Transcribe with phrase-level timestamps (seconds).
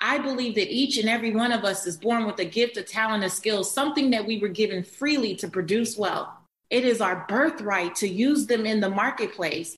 [0.00, 2.82] I believe that each and every one of us is born with a gift, a
[2.82, 6.28] talent, a skill, something that we were given freely to produce wealth.
[6.70, 9.76] It is our birthright to use them in the marketplace.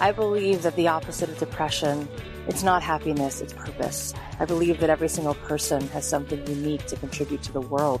[0.00, 2.08] I believe that the opposite of depression,
[2.48, 4.14] it's not happiness, it's purpose.
[4.40, 8.00] I believe that every single person has something unique to contribute to the world.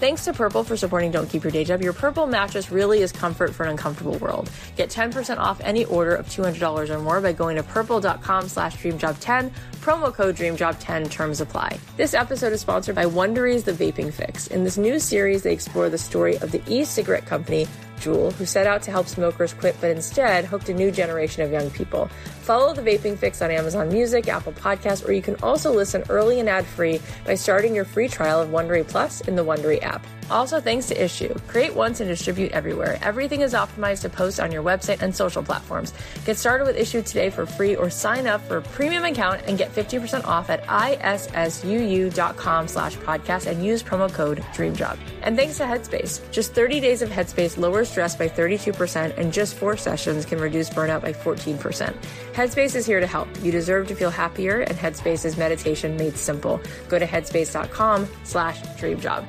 [0.00, 1.80] Thanks to Purple for supporting Don't Keep Your Day Job.
[1.80, 4.50] Your Purple mattress really is comfort for an uncomfortable world.
[4.76, 9.52] Get 10% off any order of $200 or more by going to purple.com slash dreamjob10,
[9.84, 11.78] promo code dreamjob10, terms apply.
[11.98, 14.46] This episode is sponsored by Wondery's The Vaping Fix.
[14.46, 17.66] In this new series, they explore the story of the e-cigarette company
[17.98, 21.52] Juul, who set out to help smokers quit but instead hooked a new generation of
[21.52, 22.06] young people.
[22.40, 26.40] Follow the Vaping Fix on Amazon Music, Apple Podcasts, or you can also listen early
[26.40, 30.06] and ad-free by starting your free trial of Wondery Plus in the Wondery app.
[30.30, 31.46] Also, thanks to Issuu.
[31.48, 32.98] Create once and distribute everywhere.
[33.02, 35.92] Everything is optimized to post on your website and social platforms.
[36.24, 39.58] Get started with Issuu today for free or sign up for a premium account and
[39.58, 44.98] get 50% off at issuu.com slash podcast and use promo code DREAMJOB.
[45.22, 46.30] And thanks to Headspace.
[46.30, 50.70] Just 30 days of Headspace lowers stress by 32% and just four sessions can reduce
[50.70, 51.94] burnout by 14%.
[52.32, 53.28] Headspace is here to help.
[53.42, 56.60] You deserve to feel happier and Headspace is meditation made simple.
[56.88, 59.24] Go to headspace.com slash dreamjob.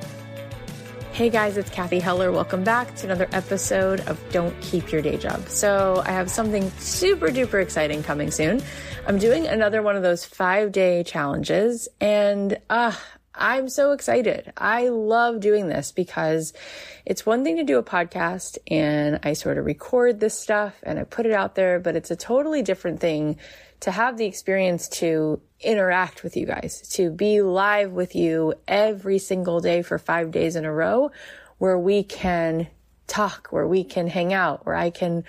[1.16, 2.30] Hey guys, it's Cathy Heller.
[2.30, 5.48] Welcome back to another episode of Don't Keep Your Day Job.
[5.48, 8.62] So, I have something super duper exciting coming soon.
[9.06, 12.92] I'm doing another one of those five day challenges, and uh,
[13.36, 14.52] I'm so excited.
[14.56, 16.52] I love doing this because
[17.04, 20.98] it's one thing to do a podcast and I sort of record this stuff and
[20.98, 23.38] I put it out there, but it's a totally different thing
[23.80, 29.18] to have the experience to interact with you guys, to be live with you every
[29.18, 31.10] single day for five days in a row
[31.58, 32.68] where we can
[33.06, 35.24] talk, where we can hang out, where I can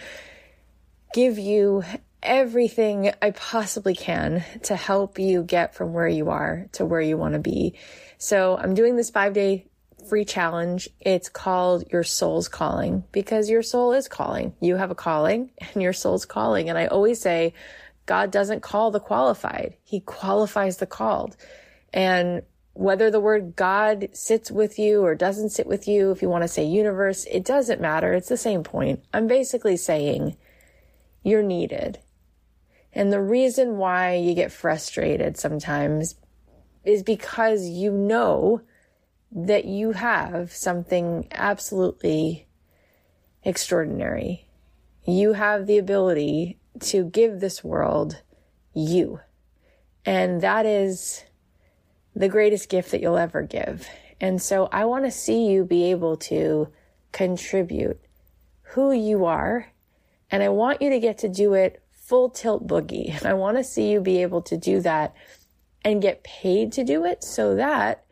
[1.13, 1.83] give you
[2.23, 7.17] everything I possibly can to help you get from where you are to where you
[7.17, 7.75] want to be.
[8.17, 9.67] So I'm doing this five day
[10.07, 10.89] free challenge.
[10.99, 14.53] It's called Your Soul's Calling because your soul is calling.
[14.61, 16.69] You have a calling and your soul's calling.
[16.69, 17.53] And I always say,
[18.05, 19.75] God doesn't call the qualified.
[19.83, 21.35] He qualifies the called.
[21.93, 22.43] And
[22.73, 26.43] whether the word God sits with you or doesn't sit with you, if you want
[26.43, 28.13] to say universe, it doesn't matter.
[28.13, 29.03] It's the same point.
[29.13, 30.37] I'm basically saying
[31.23, 31.99] you're needed.
[32.97, 36.15] And the reason why you get frustrated sometimes
[36.83, 38.61] is because you know
[39.31, 42.47] that you have something absolutely
[43.43, 44.49] extraordinary.
[45.05, 48.23] You have the ability to give this world
[48.73, 49.19] you.
[50.03, 51.23] And that is
[52.15, 53.87] the greatest gift that you'll ever give.
[54.19, 56.69] And so I want to see you be able to
[57.11, 58.01] contribute
[58.73, 59.71] who you are.
[60.31, 63.23] And I want you to get to do it full tilt boogie.
[63.25, 65.13] I want to see you be able to do that
[65.83, 68.03] and get paid to do it so that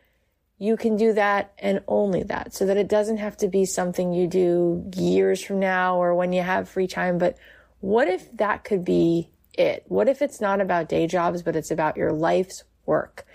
[0.58, 4.12] you can do that and only that so that it doesn't have to be something
[4.12, 7.36] you do years from now or when you have free time, but
[7.80, 9.84] what if that could be it?
[9.88, 13.26] What if it's not about day jobs, but it's about your life's work?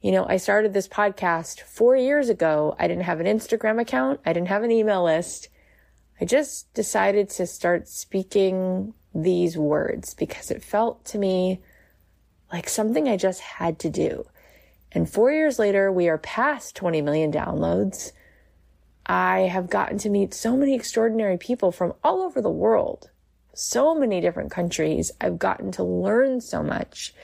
[0.00, 2.74] You know, I started this podcast four years ago.
[2.78, 4.20] I didn't have an Instagram account.
[4.24, 5.48] I didn't have an email list.
[6.20, 11.60] I just decided to start speaking these words because it felt to me
[12.52, 14.26] like something I just had to do.
[14.92, 18.12] And four years later, we are past 20 million downloads.
[19.06, 23.10] I have gotten to meet so many extraordinary people from all over the world
[23.60, 25.12] so many different countries.
[25.20, 27.14] I've gotten to learn so much.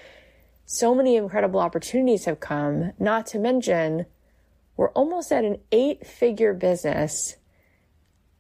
[0.67, 4.07] So many incredible opportunities have come, not to mention
[4.77, 7.37] we're almost at an eight figure business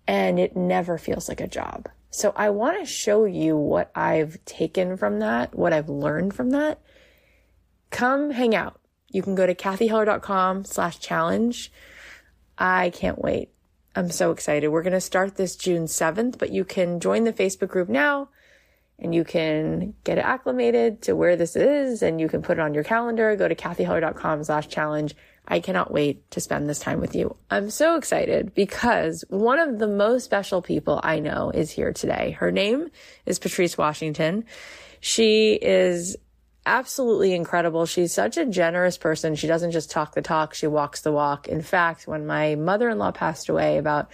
[0.07, 1.89] and it never feels like a job.
[2.17, 6.49] So I want to show you what I've taken from that, what I've learned from
[6.49, 6.81] that.
[7.91, 8.81] Come hang out.
[9.09, 11.71] You can go to cathyheller.com slash challenge.
[12.57, 13.51] I can't wait.
[13.95, 14.69] I'm so excited.
[14.69, 18.31] We're going to start this June 7th, but you can join the Facebook group now
[18.99, 22.63] and you can get it acclimated to where this is and you can put it
[22.63, 23.37] on your calendar.
[23.37, 25.15] Go to cathyheller.com slash challenge.
[25.49, 27.37] I cannot wait to spend this time with you.
[27.51, 32.33] I'm so excited because one of the most special people I know is here today.
[32.33, 32.91] Her name
[33.27, 34.45] is Patrice Washington.
[35.01, 36.17] She is
[36.67, 37.87] absolutely incredible.
[37.87, 39.37] She's such a generous person.
[39.37, 41.47] She doesn't just talk the talk, she walks the walk.
[41.47, 44.11] In fact, when my mother in law passed away about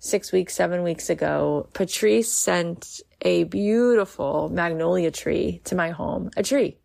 [0.00, 6.42] six weeks, seven weeks ago, Patrice sent a beautiful magnolia tree to my home, a
[6.42, 6.76] tree,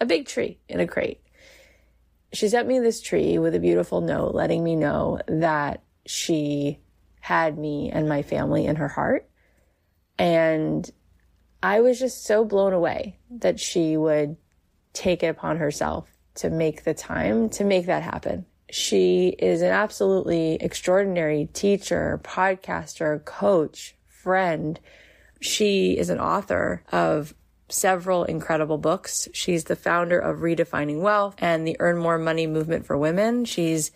[0.00, 1.20] a big tree in a crate.
[2.36, 6.80] She sent me this tree with a beautiful note letting me know that she
[7.20, 9.26] had me and my family in her heart.
[10.18, 10.88] And
[11.62, 14.36] I was just so blown away that she would
[14.92, 18.44] take it upon herself to make the time to make that happen.
[18.70, 24.78] She is an absolutely extraordinary teacher, podcaster, coach, friend.
[25.40, 27.34] She is an author of
[27.68, 29.28] several incredible books.
[29.32, 33.44] She's the founder of Redefining Wealth and the Earn More Money movement for women.
[33.44, 33.90] She's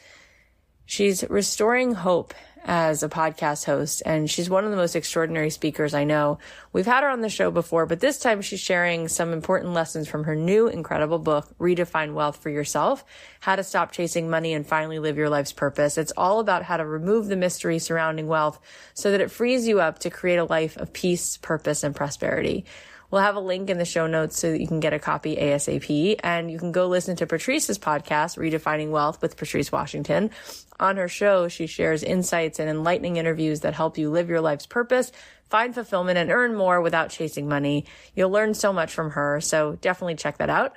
[0.87, 2.35] she's restoring hope
[2.65, 6.39] as a podcast host, and she's one of the most extraordinary speakers I know.
[6.73, 10.09] We've had her on the show before, but this time she's sharing some important lessons
[10.09, 13.05] from her new incredible book, Redefine Wealth for Yourself,
[13.41, 15.97] How to Stop Chasing Money and Finally Live Your Life's Purpose.
[15.97, 18.61] It's all about how to remove the mystery surrounding wealth
[18.93, 22.67] so that it frees you up to create a life of peace, purpose, and prosperity.
[23.11, 25.37] We'll have a link in the show notes so that you can get a copy
[25.37, 30.31] ASAP and you can go listen to Patrice's podcast, Redefining Wealth with Patrice Washington.
[30.79, 34.67] On her show, she shares insights and enlightening interviews that help you live your life's
[34.67, 35.11] purpose,
[35.49, 37.85] find fulfillment and earn more without chasing money.
[38.15, 39.41] You'll learn so much from her.
[39.41, 40.75] So definitely check that out.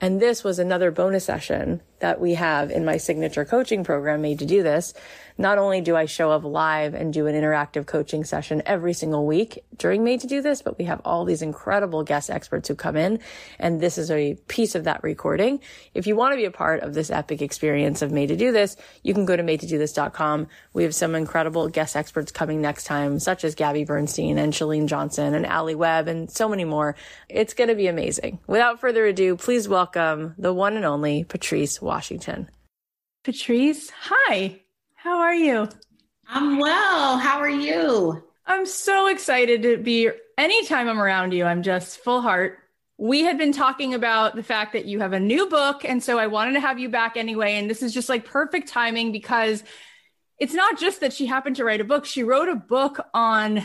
[0.00, 4.40] And this was another bonus session that we have in my signature coaching program made
[4.40, 4.92] to do this,
[5.38, 9.26] not only do I show up live and do an interactive coaching session every single
[9.26, 12.74] week during Made to Do This, but we have all these incredible guest experts who
[12.74, 13.20] come in.
[13.58, 15.60] And this is a piece of that recording.
[15.94, 18.52] If you want to be a part of this epic experience of Made to Do
[18.52, 20.48] This, you can go to madetodothis.com.
[20.72, 24.86] We have some incredible guest experts coming next time, such as Gabby Bernstein and Chalene
[24.86, 26.96] Johnson and Alli Webb and so many more.
[27.28, 28.38] It's going to be amazing.
[28.46, 32.48] Without further ado, please welcome the one and only Patrice Washington.
[33.24, 34.60] Patrice, hi.
[35.06, 35.68] How are you?
[36.26, 37.16] I'm well.
[37.16, 38.24] How are you?
[38.44, 41.44] I'm so excited to be anytime I'm around you.
[41.44, 42.58] I'm just full heart.
[42.98, 45.84] We had been talking about the fact that you have a new book.
[45.84, 47.52] And so I wanted to have you back anyway.
[47.54, 49.62] And this is just like perfect timing because
[50.40, 53.62] it's not just that she happened to write a book, she wrote a book on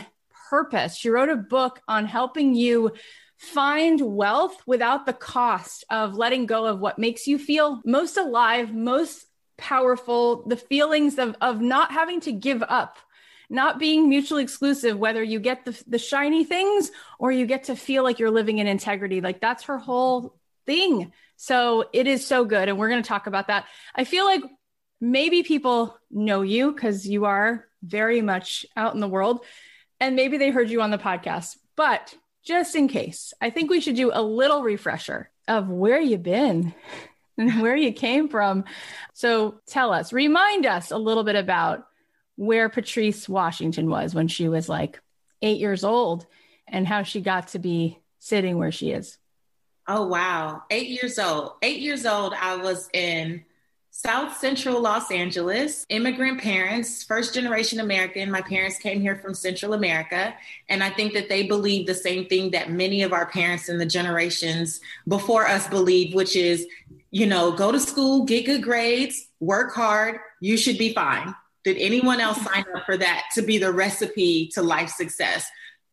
[0.48, 0.96] purpose.
[0.96, 2.92] She wrote a book on helping you
[3.36, 8.72] find wealth without the cost of letting go of what makes you feel most alive,
[8.72, 9.26] most
[9.62, 12.98] powerful, the feelings of, of not having to give up,
[13.48, 16.90] not being mutually exclusive, whether you get the, the shiny things
[17.20, 19.20] or you get to feel like you're living in integrity.
[19.20, 20.34] Like that's her whole
[20.66, 21.12] thing.
[21.36, 22.68] So it is so good.
[22.68, 23.66] And we're going to talk about that.
[23.94, 24.42] I feel like
[25.00, 29.44] maybe people know you because you are very much out in the world
[30.00, 31.56] and maybe they heard you on the podcast.
[31.76, 32.14] But
[32.44, 36.74] just in case, I think we should do a little refresher of where you've been
[37.38, 38.64] and where you came from.
[39.14, 41.86] So tell us, remind us a little bit about
[42.36, 45.00] where Patrice Washington was when she was like
[45.42, 46.26] eight years old
[46.66, 49.18] and how she got to be sitting where she is.
[49.88, 50.62] Oh, wow.
[50.70, 51.54] Eight years old.
[51.62, 53.44] Eight years old, I was in
[53.90, 58.30] South Central Los Angeles, immigrant parents, first generation American.
[58.30, 60.34] My parents came here from Central America.
[60.68, 63.76] And I think that they believe the same thing that many of our parents in
[63.76, 66.66] the generations before us believe, which is,
[67.12, 71.32] you know, go to school, get good grades, work hard, you should be fine.
[71.62, 75.46] Did anyone else sign up for that to be the recipe to life success?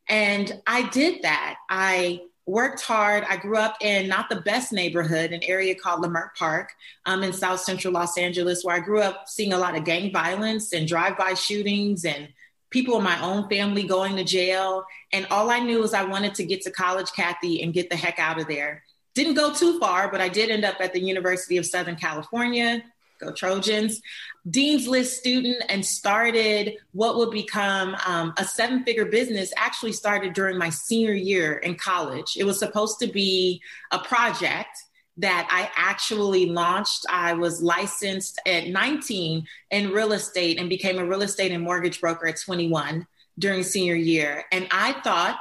[0.08, 1.58] And I did that.
[1.70, 3.26] I worked hard.
[3.30, 6.72] I grew up in not the best neighborhood, an area called Leimert Park
[7.06, 10.12] um, in South Central Los Angeles, where I grew up seeing a lot of gang
[10.12, 12.30] violence and drive-by shootings and
[12.72, 14.86] people in my own family going to jail.
[15.12, 17.96] And all I knew was I wanted to get to college, Cathy, and get the
[17.98, 18.84] heck out of there.
[19.20, 22.82] Didn't go too far, but I did end up at the University of Southern California.
[23.20, 24.02] Go Trojans.
[24.50, 30.32] Dean's List student and started what would become um, a seven figure business, actually started
[30.32, 32.38] during my senior year in college.
[32.38, 33.62] It was supposed to be
[33.92, 34.70] a project
[35.18, 37.06] that I actually launched.
[37.10, 42.00] I was licensed at 19 in real estate and became a real estate and mortgage
[42.00, 43.06] broker at 21
[43.38, 44.46] during senior year.
[44.54, 45.36] And I thought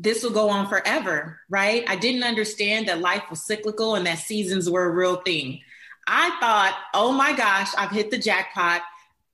[0.00, 1.84] this will go on forever, right?
[1.86, 5.60] I didn't understand that life was cyclical and that seasons were a real thing.
[6.06, 8.80] I thought, oh my gosh, I've hit the jackpot.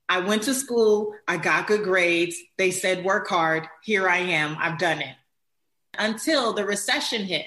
[0.09, 2.37] I went to school, I got good grades.
[2.59, 3.67] They said, work hard.
[3.83, 5.15] Here I am, I've done it.
[5.99, 7.47] Until the recession hit.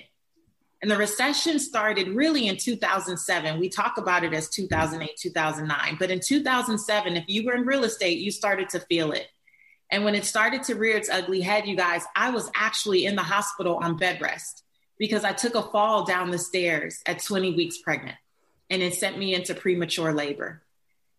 [0.82, 3.60] And the recession started really in 2007.
[3.60, 5.98] We talk about it as 2008, 2009.
[6.00, 9.28] But in 2007, if you were in real estate, you started to feel it.
[9.92, 13.16] And when it started to rear its ugly head, you guys, I was actually in
[13.16, 14.64] the hospital on bed rest
[14.98, 18.18] because I took a fall down the stairs at 20 weeks pregnant
[18.70, 20.62] and it sent me into premature labor.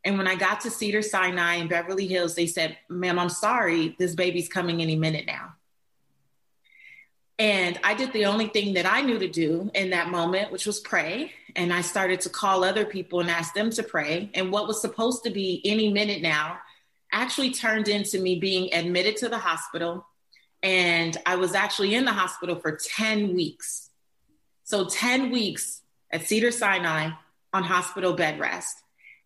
[0.05, 4.15] And when I got to Cedars-Sinai in Beverly Hills, they said, Ma'am, I'm sorry, this
[4.15, 5.55] baby's coming any minute now.
[7.39, 10.67] And I did the only thing that I knew to do in that moment, which
[10.67, 11.33] was pray.
[11.57, 14.31] And I started to call other people and ask them to pray.
[14.35, 16.59] And what was supposed to be any minute now
[17.13, 20.07] actually turned into me being admitted to the hospital.
[20.63, 23.91] And I was actually in the hospital for 10 weeks.
[24.65, 25.81] So 10 weeks
[26.13, 27.11] at Cedars-Sinai
[27.53, 28.77] on hospital bed rest.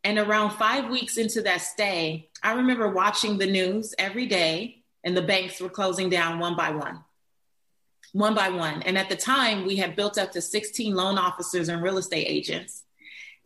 [0.02, 5.16] And around five weeks into that stay, I remember watching the news every day, and
[5.16, 7.00] the banks were closing down one by one,
[8.12, 8.82] one by one.
[8.82, 12.26] And at the time, we had built up to 16 loan officers and real estate
[12.28, 12.84] agents.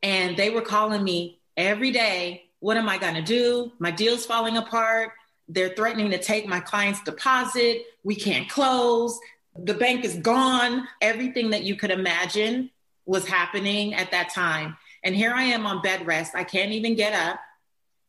[0.02, 3.72] And they were calling me every day What am I going to do?
[3.78, 5.12] My deal's falling apart.
[5.48, 7.82] They're threatening to take my client's deposit.
[8.04, 9.18] We can't close.
[9.56, 10.86] The bank is gone.
[11.00, 12.70] Everything that you could imagine
[13.06, 14.76] was happening at that time.
[15.02, 16.34] And here I am on bed rest.
[16.34, 17.40] I can't even get up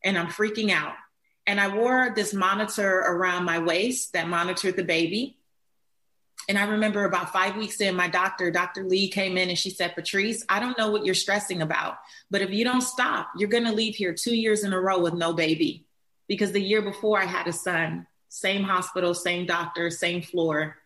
[0.04, 0.94] and I'm freaking out.
[1.46, 5.38] And I wore this monitor around my waist that monitored the baby.
[6.50, 8.82] And I remember about five weeks in, my doctor, Dr.
[8.82, 12.42] Lee, came in and she said, Patrice, I don't know what you're stressing about, but
[12.42, 15.14] if you don't stop, you're going to leave here two years in a row with
[15.14, 15.86] no baby.
[16.26, 20.76] Because the year before, I had a son, same hospital, same doctor, same floor.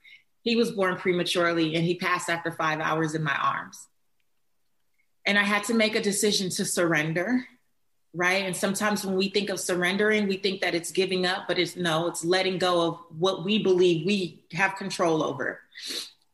[0.42, 3.88] He was born prematurely and he passed after five hours in my arms.
[5.24, 7.42] And I had to make a decision to surrender,
[8.14, 8.44] right?
[8.44, 11.76] And sometimes when we think of surrendering, we think that it's giving up, but it's
[11.76, 15.60] no, it's letting go of what we believe we have control over.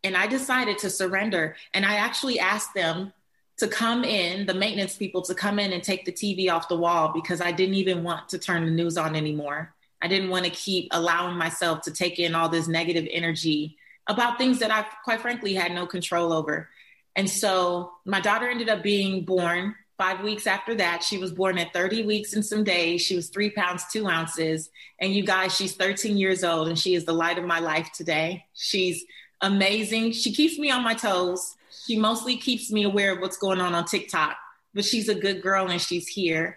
[0.05, 1.57] And I decided to surrender.
[1.73, 3.13] And I actually asked them
[3.59, 6.77] to come in, the maintenance people to come in and take the TV off the
[6.77, 9.75] wall because I didn't even want to turn the news on anymore.
[10.03, 14.39] I didn't want to keep allowing myself to take in all this negative energy about
[14.39, 16.71] things that I, quite frankly, had no control over.
[17.17, 21.02] And so my daughter ended up being born five weeks after that.
[21.02, 23.02] She was born at 30 weeks and some days.
[23.02, 24.71] She was three pounds, two ounces.
[24.99, 27.90] And you guys, she's 13 years old and she is the light of my life
[27.92, 28.47] today.
[28.54, 29.04] She's
[29.42, 30.12] amazing.
[30.12, 31.54] She keeps me on my toes.
[31.87, 34.38] She mostly keeps me aware of what's going on on TikTok,
[34.73, 36.57] but she's a good girl and she's here.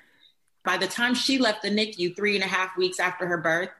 [0.63, 3.71] By the time she left the NICU three and a half weeks after her birth,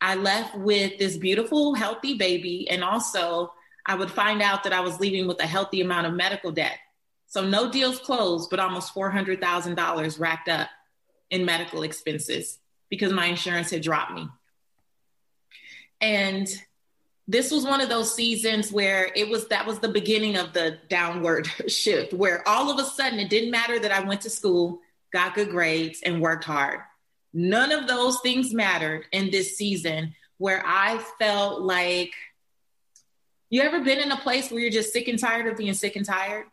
[0.00, 2.66] I left with this beautiful, healthy baby.
[2.70, 3.52] And also,
[3.84, 6.78] I would find out that I was leaving with a healthy amount of medical debt.
[7.32, 10.68] So, no deals closed, but almost $400,000 racked up
[11.30, 12.58] in medical expenses
[12.90, 14.28] because my insurance had dropped me.
[16.02, 16.46] And
[17.26, 20.76] this was one of those seasons where it was that was the beginning of the
[20.90, 24.80] downward shift where all of a sudden it didn't matter that I went to school,
[25.10, 26.80] got good grades and worked hard.
[27.32, 32.12] None of those things mattered in this season where I felt like
[33.48, 35.96] you ever been in a place where you're just sick and tired of being sick
[35.96, 36.44] and tired?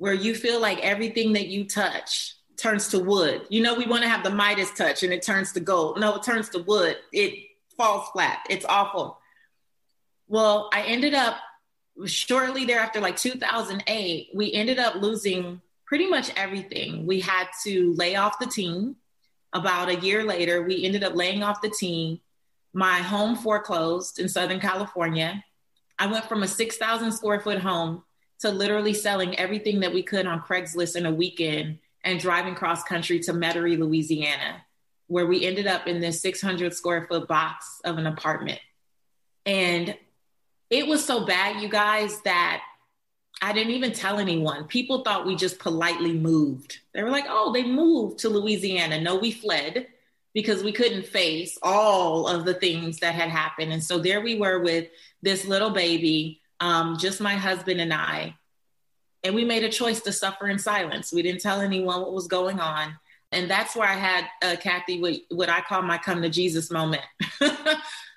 [0.00, 3.46] Where you feel like everything that you touch turns to wood.
[3.48, 6.00] You know, we want to have the Midas touch and it turns to gold.
[6.00, 6.96] No, it turns to wood.
[7.12, 7.34] It
[7.76, 8.40] falls flat.
[8.50, 9.20] It's awful
[10.30, 11.38] well, I ended up
[12.06, 17.04] shortly thereafter, like 2008, we ended up losing pretty much everything.
[17.04, 18.94] We had to lay off the team.
[19.52, 22.20] About a year later, we ended up laying off the team.
[22.72, 25.44] My home foreclosed in Southern California.
[25.98, 28.04] I went from a 6,000 square foot home
[28.40, 32.82] to literally selling everything that we could on Craigslist in a weekend and driving cross
[32.82, 34.64] country to Metairie, Louisiana,
[35.06, 38.60] where we ended up in this 600 square foot box of an apartment.
[39.44, 39.96] And
[40.70, 42.62] it was so bad, you guys, that
[43.42, 44.64] I didn't even tell anyone.
[44.64, 46.78] People thought we just politely moved.
[46.92, 49.00] They were like, oh, they moved to Louisiana.
[49.00, 49.86] No, we fled
[50.34, 53.72] because we couldn't face all of the things that had happened.
[53.72, 54.88] And so there we were with
[55.22, 58.36] this little baby, um, just my husband and I.
[59.22, 61.12] And we made a choice to suffer in silence.
[61.12, 62.96] We didn't tell anyone what was going on.
[63.32, 66.70] And that's where I had, uh, Cathy, what, what I call my come to Jesus
[66.70, 67.02] moment.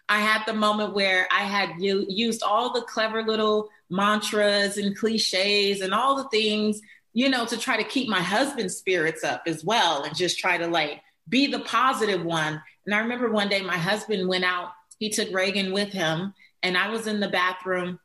[0.10, 4.98] I had the moment where I had u- used all the clever little mantras and
[4.98, 6.82] cliches and all the things,
[7.14, 10.58] you know, to try to keep my husband's spirits up as well and just try
[10.58, 12.62] to like be the positive one.
[12.86, 16.78] And I remember one day my husband went out, he took Reagan with him, and
[16.78, 18.00] I was in the bathroom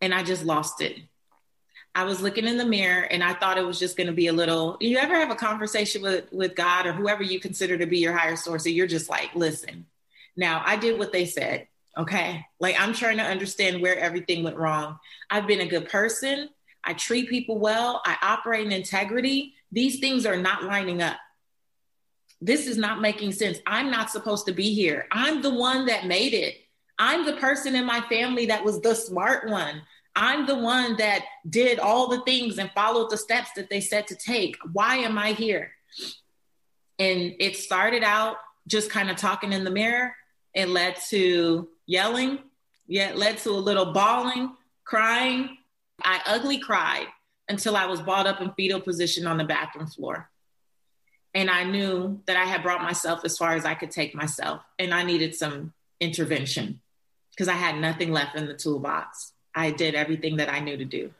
[0.00, 0.98] and I just lost it.
[1.94, 4.28] I was looking in the mirror and I thought it was just going to be
[4.28, 4.76] a little.
[4.80, 8.16] You ever have a conversation with, with God or whoever you consider to be your
[8.16, 9.86] higher source, and you're just like, listen,
[10.36, 11.66] now, I did what they said.
[11.98, 12.46] Okay.
[12.60, 14.98] Like I'm trying to understand where everything went wrong.
[15.28, 16.48] I've been a good person.
[16.84, 18.00] I treat people well.
[18.04, 19.54] I operate in integrity.
[19.72, 21.16] These things are not lining up.
[22.40, 23.58] This is not making sense.
[23.66, 25.06] I'm not supposed to be here.
[25.10, 26.56] I'm the one that made it.
[27.00, 29.80] I'm the person in my family that was the smart one.
[30.14, 34.06] I'm the one that did all the things and followed the steps that they said
[34.08, 34.58] to take.
[34.74, 35.72] Why am I here?
[36.98, 38.36] And it started out
[38.66, 40.14] just kind of talking in the mirror.
[40.52, 42.40] It led to yelling,
[42.86, 44.52] yet led to a little bawling,
[44.84, 45.56] crying.
[46.04, 47.06] I ugly cried
[47.48, 50.28] until I was balled up in fetal position on the bathroom floor.
[51.32, 54.60] And I knew that I had brought myself as far as I could take myself,
[54.78, 56.80] and I needed some intervention
[57.30, 59.32] because I had nothing left in the toolbox.
[59.54, 61.12] I did everything that I knew to do.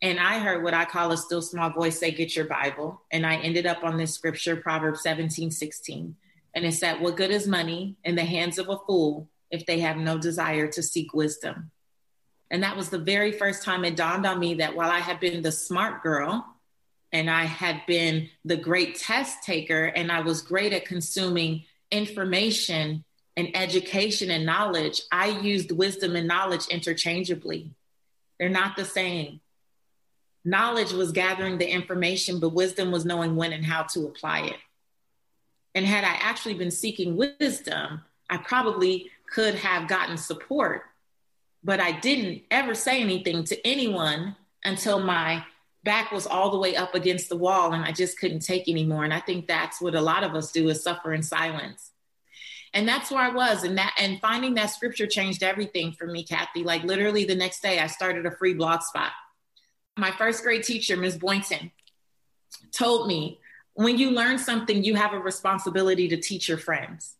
[0.00, 3.02] And I heard what I call a still small voice say, Get your Bible.
[3.10, 6.16] And I ended up on this scripture, Proverbs 17, 16.
[6.54, 9.80] And it said, What good is money in the hands of a fool if they
[9.80, 11.70] have no desire to seek wisdom?
[12.50, 15.20] And that was the very first time it dawned on me that while I had
[15.20, 16.46] been the smart girl
[17.12, 23.04] and I had been the great test taker and I was great at consuming information
[23.38, 27.70] and education and knowledge, I used wisdom and knowledge interchangeably.
[28.36, 29.40] They're not the same.
[30.44, 34.56] Knowledge was gathering the information, but wisdom was knowing when and how to apply it.
[35.72, 40.82] And had I actually been seeking wisdom, I probably could have gotten support.
[41.62, 45.44] But I didn't ever say anything to anyone until my
[45.84, 49.04] back was all the way up against the wall and I just couldn't take anymore.
[49.04, 51.92] And I think that's what a lot of us do is suffer in silence.
[52.74, 53.64] And that's where I was.
[53.64, 56.62] And that and finding that scripture changed everything for me, Cathy.
[56.64, 59.12] Like literally the next day I started a free blog spot.
[59.96, 61.16] My first grade teacher, Ms.
[61.16, 61.72] Boynton,
[62.72, 63.40] told me
[63.74, 67.14] when you learn something, you have a responsibility to teach your friends.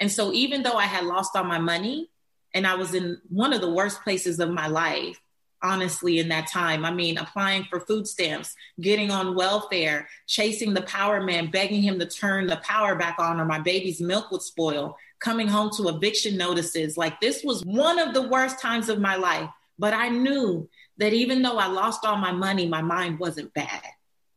[0.00, 2.10] And so, even though I had lost all my money
[2.52, 5.20] and I was in one of the worst places of my life,
[5.64, 10.82] honestly, in that time, I mean, applying for food stamps, getting on welfare, chasing the
[10.82, 14.42] power man, begging him to turn the power back on, or my baby's milk would
[14.42, 16.96] spoil, coming home to eviction notices.
[16.96, 19.50] Like, this was one of the worst times of my life.
[19.78, 23.82] But I knew that even though I lost all my money, my mind wasn't bad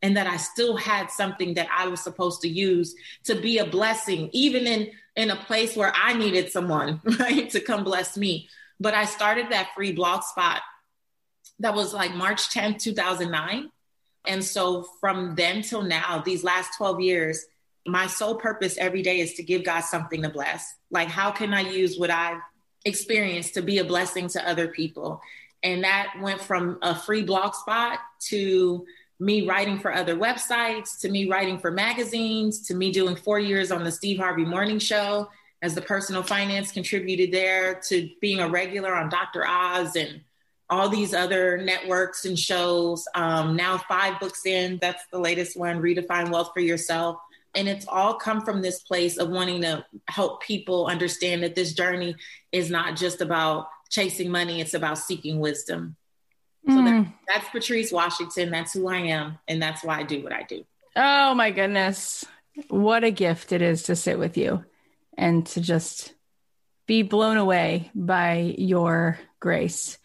[0.02, 3.66] and that I still had something that I was supposed to use to be a
[3.66, 8.48] blessing, even in in a place where I needed someone, right, to come bless me.
[8.80, 10.62] But I started that free blog spot.
[11.60, 13.70] That was like March 10th, 2009.
[14.28, 17.46] And so from then till now, these last 12 years,
[17.86, 20.76] my sole purpose every day is to give God something to bless.
[20.92, 22.42] Like, how can I use what I've
[22.84, 25.22] experienced to be a blessing to other people?
[25.64, 28.86] And that went from a free blog spot to
[29.20, 33.72] me writing for other websites to me writing for magazines to me doing four years
[33.72, 35.28] on the Steve Harvey Morning Show
[35.64, 39.46] as the personal finance contributed there to being a regular on Dr.
[39.48, 40.22] Oz and
[40.70, 43.08] all these other networks and shows.
[43.16, 47.18] Um, now, five books in, that's the latest one Redefine Wealth for Yourself.
[47.56, 51.74] And it's all come from this place of wanting to help people understand that this
[51.74, 52.16] journey
[52.52, 55.96] is not just about chasing money, it's about seeking wisdom.
[56.68, 57.14] So that, mm.
[57.28, 58.52] that's Patrice Washington.
[58.52, 59.40] That's who I am.
[59.48, 60.66] And that's why I do what I do.
[60.98, 62.26] Oh my goodness.
[62.68, 64.66] What a gift it is to sit with you
[65.18, 66.14] and to just
[66.86, 69.98] be blown away by your grace.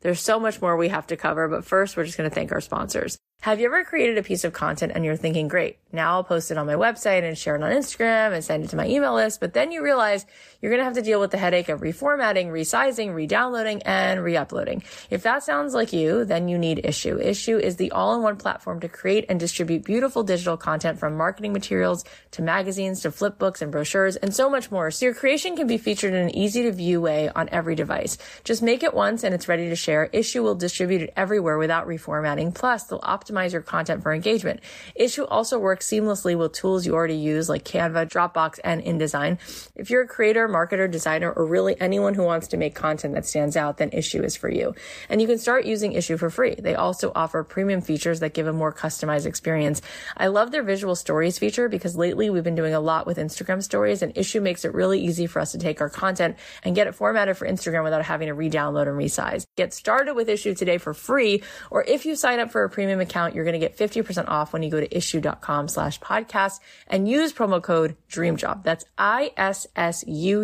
[0.00, 2.52] There's so much more we have to cover, but first, we're just going to thank
[2.52, 3.18] our sponsors.
[3.42, 6.50] Have you ever created a piece of content and you're thinking, great, now I'll post
[6.50, 9.14] it on my website and share it on Instagram and send it to my email
[9.14, 10.26] list, but then you realize
[10.60, 14.82] you're going to have to deal with the headache of reformatting, resizing, re-downloading, and re-uploading.
[15.10, 17.24] If that sounds like you, then you need Issuu.
[17.24, 22.04] Issuu is the all-in-one platform to create and distribute beautiful digital content from marketing materials
[22.32, 24.90] to magazines to flip books and brochures and so much more.
[24.90, 28.18] So your creation can be featured in an easy to view way on every device.
[28.44, 30.08] Just make it once and it's ready to share.
[30.12, 32.54] Issuu will distribute it everywhere without reformatting.
[32.54, 34.60] Plus, they'll optimize optimize your content for engagement.
[34.98, 39.38] Issuu also works seamlessly with tools you already use like Canva, Dropbox, and InDesign.
[39.76, 43.26] If you're a creator, marketer, designer, or really anyone who wants to make content that
[43.26, 44.74] stands out, then Issuu is for you.
[45.08, 46.54] And you can start using Issuu for free.
[46.56, 49.82] They also offer premium features that give a more customized experience.
[50.16, 53.62] I love their visual stories feature because lately we've been doing a lot with Instagram
[53.62, 56.86] stories and Issuu makes it really easy for us to take our content and get
[56.86, 59.44] it formatted for Instagram without having to re-download and resize.
[59.56, 63.00] Get started with Issuu today for free, or if you sign up for a premium
[63.00, 67.08] account, you're going to get 50% off when you go to issuu.com slash podcast and
[67.08, 68.62] use promo code DREAMJOB.
[68.62, 70.39] That's I-S-S-U-U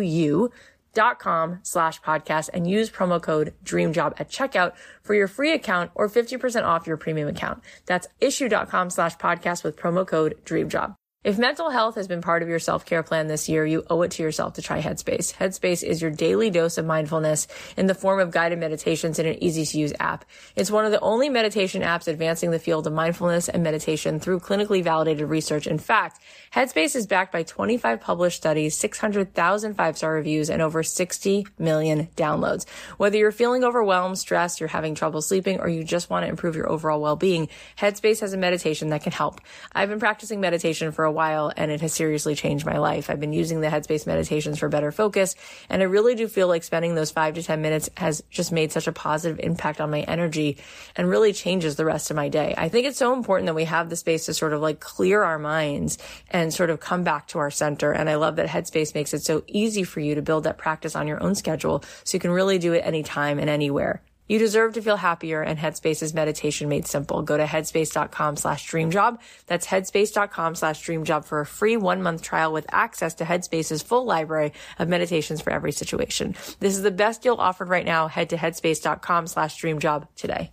[1.19, 6.09] com slash podcast and use promo code DREAMJOB at checkout for your free account or
[6.09, 7.63] 50% off your premium account.
[7.85, 10.95] That's issuu.com slash podcast with promo code DREAMJOB.
[11.27, 14.11] If mental health has been part of your self-care plan this year, you owe it
[14.11, 15.33] to yourself to try Headspace.
[15.33, 19.43] Headspace is your daily dose of mindfulness in the form of guided meditations in an
[19.43, 20.23] easy to use app.
[20.55, 24.39] It's one of the only meditation apps advancing the field of mindfulness and meditation through
[24.39, 25.67] clinically validated research.
[25.67, 26.21] In fact,
[26.53, 32.65] Headspace is backed by 25 published studies, 600,000 five-star reviews, and over 60 million downloads.
[32.95, 36.55] Whether you're feeling overwhelmed, stressed, you're having trouble sleeping, or you just want to improve
[36.55, 39.41] your overall well-being, Headspace has a meditation that can help.
[39.73, 43.09] I've been practicing meditation for a while and it has seriously changed my life.
[43.09, 45.35] I've been using the Headspace meditations for better focus
[45.67, 48.71] and I really do feel like spending those five to 10 minutes has just made
[48.71, 50.57] such a positive impact on my energy
[50.95, 52.53] and really changes the rest of my day.
[52.55, 55.23] I think it's so important that we have the space to sort of like clear
[55.23, 55.97] our minds
[56.29, 57.91] and sort of come back to our center.
[57.91, 60.95] And I love that Headspace makes it so easy for you to build that practice
[60.95, 64.03] on your own schedule so you can really do it anytime and anywhere.
[64.27, 67.21] You deserve to feel happier and Headspace's meditation made simple.
[67.21, 69.19] Go to headspace.com slash dreamjob.
[69.45, 74.05] That's headspace.com slash dreamjob for a free one month trial with access to Headspace's full
[74.05, 76.35] library of meditations for every situation.
[76.59, 78.07] This is the best deal offered right now.
[78.07, 80.51] Head to headspace.com slash dreamjob today.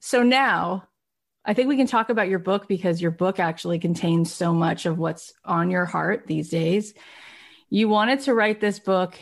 [0.00, 0.88] So now
[1.44, 4.86] I think we can talk about your book because your book actually contains so much
[4.86, 6.94] of what's on your heart these days.
[7.68, 9.18] You wanted to write this book.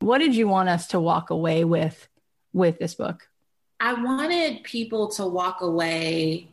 [0.00, 2.08] What did you want us to walk away with
[2.52, 3.28] with this book?
[3.78, 6.48] I wanted people to walk away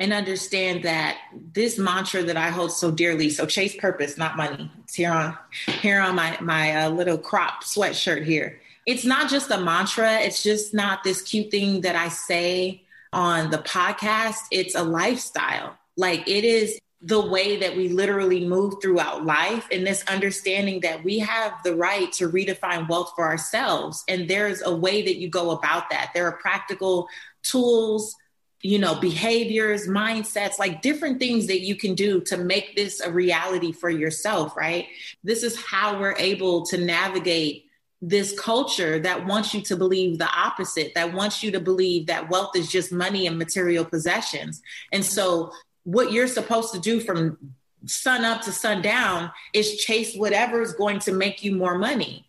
[0.00, 1.18] and understand that
[1.52, 4.70] this mantra that I hold so dearly, so chase purpose, not money.
[4.84, 5.36] It's here on
[5.80, 8.60] here on my my uh, little crop sweatshirt here.
[8.86, 10.20] It's not just a mantra.
[10.20, 14.38] It's just not this cute thing that I say on the podcast.
[14.52, 15.76] It's a lifestyle.
[15.96, 21.04] Like it is the way that we literally move throughout life and this understanding that
[21.04, 24.02] we have the right to redefine wealth for ourselves.
[24.08, 26.10] And there's a way that you go about that.
[26.12, 27.06] There are practical
[27.44, 28.16] tools,
[28.62, 33.12] you know, behaviors, mindsets, like different things that you can do to make this a
[33.12, 34.86] reality for yourself, right?
[35.22, 37.66] This is how we're able to navigate
[38.00, 42.28] this culture that wants you to believe the opposite, that wants you to believe that
[42.28, 44.62] wealth is just money and material possessions.
[44.92, 45.52] And so,
[45.88, 47.38] what you're supposed to do from
[47.86, 52.26] sun up to sundown is chase whatever is going to make you more money.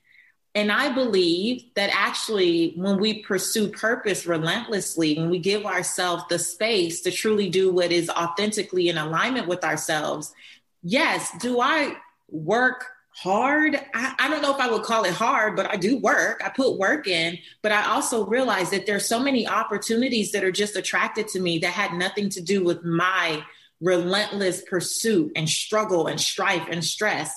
[0.55, 6.39] And I believe that actually, when we pursue purpose relentlessly, when we give ourselves the
[6.39, 10.33] space to truly do what is authentically in alignment with ourselves,
[10.81, 11.97] yes, do I
[12.29, 12.85] work
[13.21, 13.75] hard?
[13.93, 16.41] I, I, don't know if I would call it hard, but I do work.
[16.43, 20.51] I put work in, but I also realize that there's so many opportunities that are
[20.51, 23.43] just attracted to me that had nothing to do with my
[23.81, 27.33] relentless pursuit and struggle and strife and stress.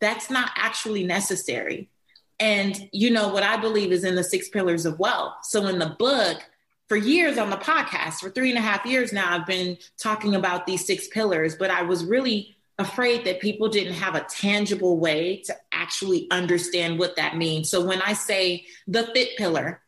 [0.00, 1.90] That's not actually necessary.
[2.38, 5.34] And you know what I believe is in the six pillars of wealth.
[5.42, 6.42] So in the book,
[6.88, 10.34] for years on the podcast, for three and a half years now, I've been talking
[10.34, 14.98] about these six pillars, but I was really afraid that people didn't have a tangible
[14.98, 17.70] way to actually understand what that means.
[17.70, 19.80] So when I say the fit pillar,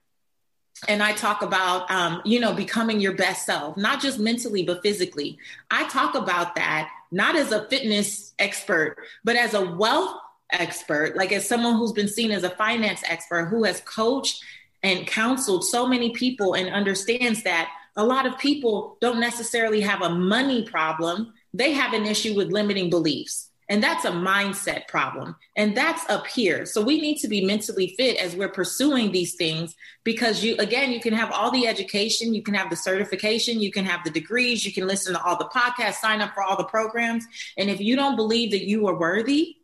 [0.89, 4.83] and I talk about, um, you know, becoming your best self, not just mentally, but
[4.83, 5.39] physically.
[5.71, 10.17] I talk about that not as a fitness expert, but as a wealth
[10.51, 14.43] expert, like as someone who's been seen as a finance expert who has coached
[14.83, 20.03] and counseled so many people and understands that a lot of people don't necessarily have
[20.03, 21.33] a money problem.
[21.55, 23.51] They have an issue with limiting beliefs.
[23.69, 25.35] And that's a mindset problem.
[25.57, 26.67] And that's up here.
[26.67, 30.93] So we need to be mentally fit as we're pursuing these things because you, again,
[30.93, 34.11] you can have all the education, you can have the certification, you can have the
[34.11, 37.27] degrees, you can listen to all the podcasts, sign up for all the programs.
[37.57, 39.57] And if you don't believe that you are worthy,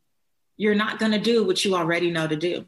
[0.56, 2.66] you're not going to do what you already know to do.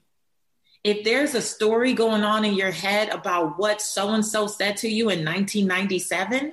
[0.84, 4.76] If there's a story going on in your head about what so and so said
[4.78, 6.52] to you in 1997,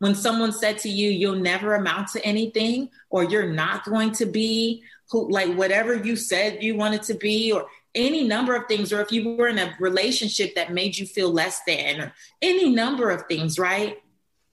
[0.00, 4.26] when someone said to you, you'll never amount to anything, or you're not going to
[4.26, 8.92] be who, like whatever you said you wanted to be, or any number of things,
[8.92, 12.70] or if you were in a relationship that made you feel less than, or any
[12.70, 13.98] number of things, right?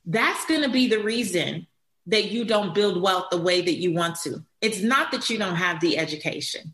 [0.06, 1.68] That's going to be the reason
[2.08, 4.44] that you don't build wealth the way that you want to.
[4.62, 6.74] It's not that you don't have the education.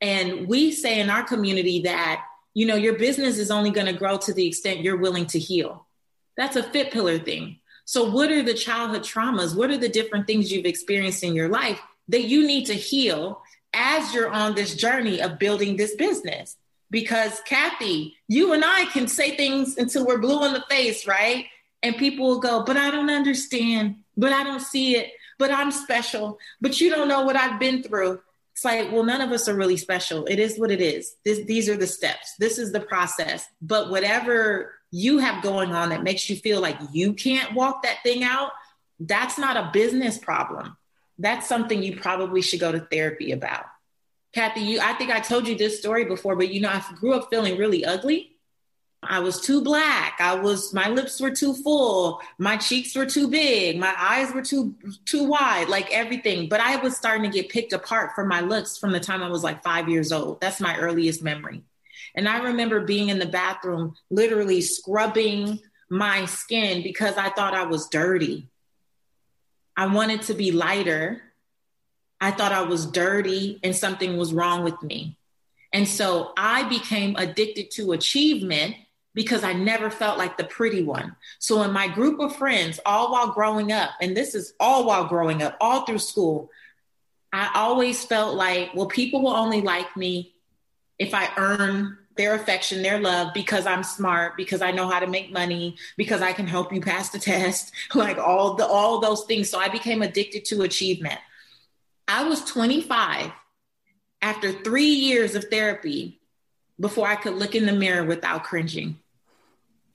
[0.00, 2.24] And we say in our community that,
[2.54, 5.38] you know, your business is only going to grow to the extent you're willing to
[5.38, 5.86] heal.
[6.36, 7.57] That's a fit pillar thing.
[7.88, 9.56] So, what are the childhood traumas?
[9.56, 13.40] What are the different things you've experienced in your life that you need to heal
[13.72, 16.58] as you're on this journey of building this business?
[16.90, 21.46] Because, Cathy, you and I can say things until we're blue in the face, right?
[21.82, 25.70] And people will go, but I don't understand, but I don't see it, but I'm
[25.70, 28.20] special, but you don't know what I've been through.
[28.52, 30.26] It's like, well, none of us are really special.
[30.26, 31.14] It is what it is.
[31.24, 32.34] This, these are the steps.
[32.38, 33.46] This is the process.
[33.62, 38.02] But whatever you have going on that makes you feel like you can't walk that
[38.02, 38.52] thing out,
[39.00, 40.76] that's not a business problem.
[41.18, 43.66] That's something you probably should go to therapy about.
[44.32, 47.14] Cathy, you I think I told you this story before, but you know, I grew
[47.14, 48.36] up feeling really ugly.
[49.02, 50.18] I was too black.
[50.20, 52.20] I was my lips were too full.
[52.38, 53.78] My cheeks were too big.
[53.78, 54.74] My eyes were too
[55.04, 56.48] too wide, like everything.
[56.48, 59.28] But I was starting to get picked apart for my looks from the time I
[59.28, 60.40] was like 5 years old.
[60.40, 61.62] That's my earliest memory.
[62.14, 67.64] And I remember being in the bathroom, literally scrubbing my skin because I thought I
[67.64, 68.48] was dirty.
[69.76, 71.22] I wanted to be lighter.
[72.20, 75.16] I thought I was dirty and something was wrong with me.
[75.72, 78.74] And so I became addicted to achievement
[79.14, 81.16] because I never felt like the pretty one.
[81.38, 85.06] So in my group of friends, all while growing up, and this is all while
[85.06, 86.50] growing up, all through school,
[87.32, 90.34] I always felt like, well, people will only like me
[90.98, 95.06] if I earn their affection, their love because I'm smart, because I know how to
[95.06, 99.24] make money, because I can help you pass the test, like all the all those
[99.24, 99.48] things.
[99.48, 101.18] So I became addicted to achievement.
[102.06, 103.30] I was 25
[104.20, 106.20] after 3 years of therapy
[106.80, 108.98] before I could look in the mirror without cringing.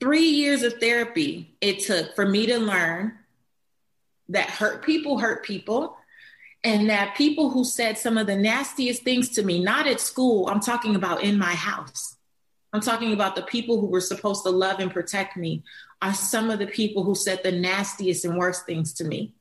[0.00, 3.18] 3 years of therapy it took for me to learn
[4.30, 5.96] that hurt people hurt people
[6.64, 10.48] and that people who said some of the nastiest things to me, not at school,
[10.48, 12.16] I'm talking about in my house.
[12.72, 15.62] I'm talking about the people who were supposed to love and protect me,
[16.02, 19.32] are some of the people who said the nastiest and worst things to me.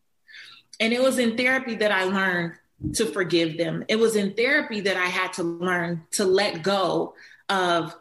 [0.80, 2.54] And it was in therapy that I learned
[2.96, 3.86] to forgive them.
[3.88, 7.16] It was in therapy that I had to learn to let go
[7.48, 7.96] of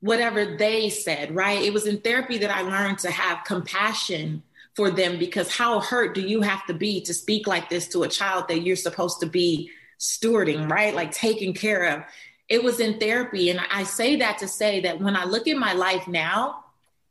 [0.00, 1.62] whatever they said, right?
[1.62, 4.42] It was in therapy that I learned to have compassion
[4.76, 8.02] for them because how hurt do you have to be to speak like this to
[8.02, 10.72] a child that you're supposed to be stewarding, mm-hmm.
[10.72, 10.94] right?
[10.94, 12.04] Like taking care of.
[12.48, 13.50] It was in therapy.
[13.50, 16.62] And I say that to say that when I look at my life now,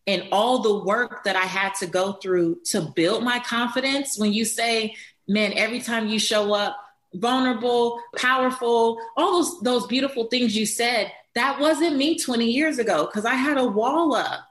[0.08, 4.17] and all the work that I had to go through to build my confidence.
[4.17, 4.95] When you say,
[5.28, 6.78] man, every time you show up
[7.13, 13.06] vulnerable, powerful, all those those beautiful things you said, that wasn't me 20 years ago
[13.06, 14.47] because I had a wall up.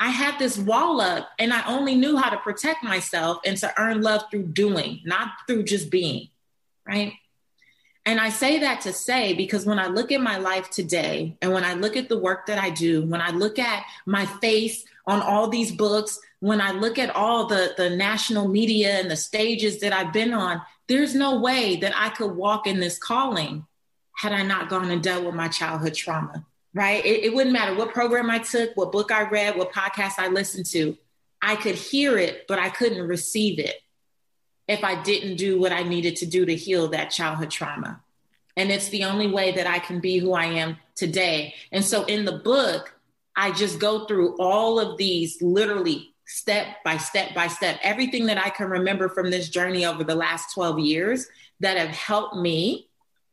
[0.00, 3.72] I had this wall up and I only knew how to protect myself and to
[3.80, 6.28] earn love through doing, not through just being,
[6.86, 7.14] right?
[8.06, 11.52] And I say that to say because when I look at my life today and
[11.52, 14.84] when I look at the work that I do, when I look at my face
[15.06, 19.16] on all these books, when I look at all the, the national media and the
[19.16, 23.66] stages that I've been on, there's no way that I could walk in this calling
[24.16, 27.04] had I not gone and dealt with my childhood trauma, right?
[27.04, 30.28] It, it wouldn't matter what program I took, what book I read, what podcast I
[30.28, 30.96] listened to.
[31.40, 33.76] I could hear it, but I couldn't receive it
[34.66, 38.02] if I didn't do what I needed to do to heal that childhood trauma.
[38.56, 41.54] And it's the only way that I can be who I am today.
[41.70, 42.94] And so in the book,
[43.36, 48.36] I just go through all of these literally step by step by step, everything that
[48.36, 51.26] I can remember from this journey over the last 12 years
[51.60, 52.87] that have helped me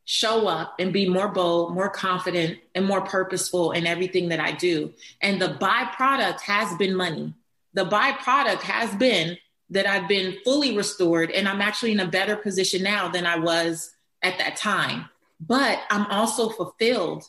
[0.06, 4.52] show up and be more bold, more confident, and more purposeful in everything that I
[4.52, 4.94] do.
[5.20, 7.34] And the byproduct has been money.
[7.74, 9.36] The byproduct has been
[9.70, 13.38] that I've been fully restored and I'm actually in a better position now than I
[13.38, 15.10] was at that time.
[15.40, 17.28] But I'm also fulfilled.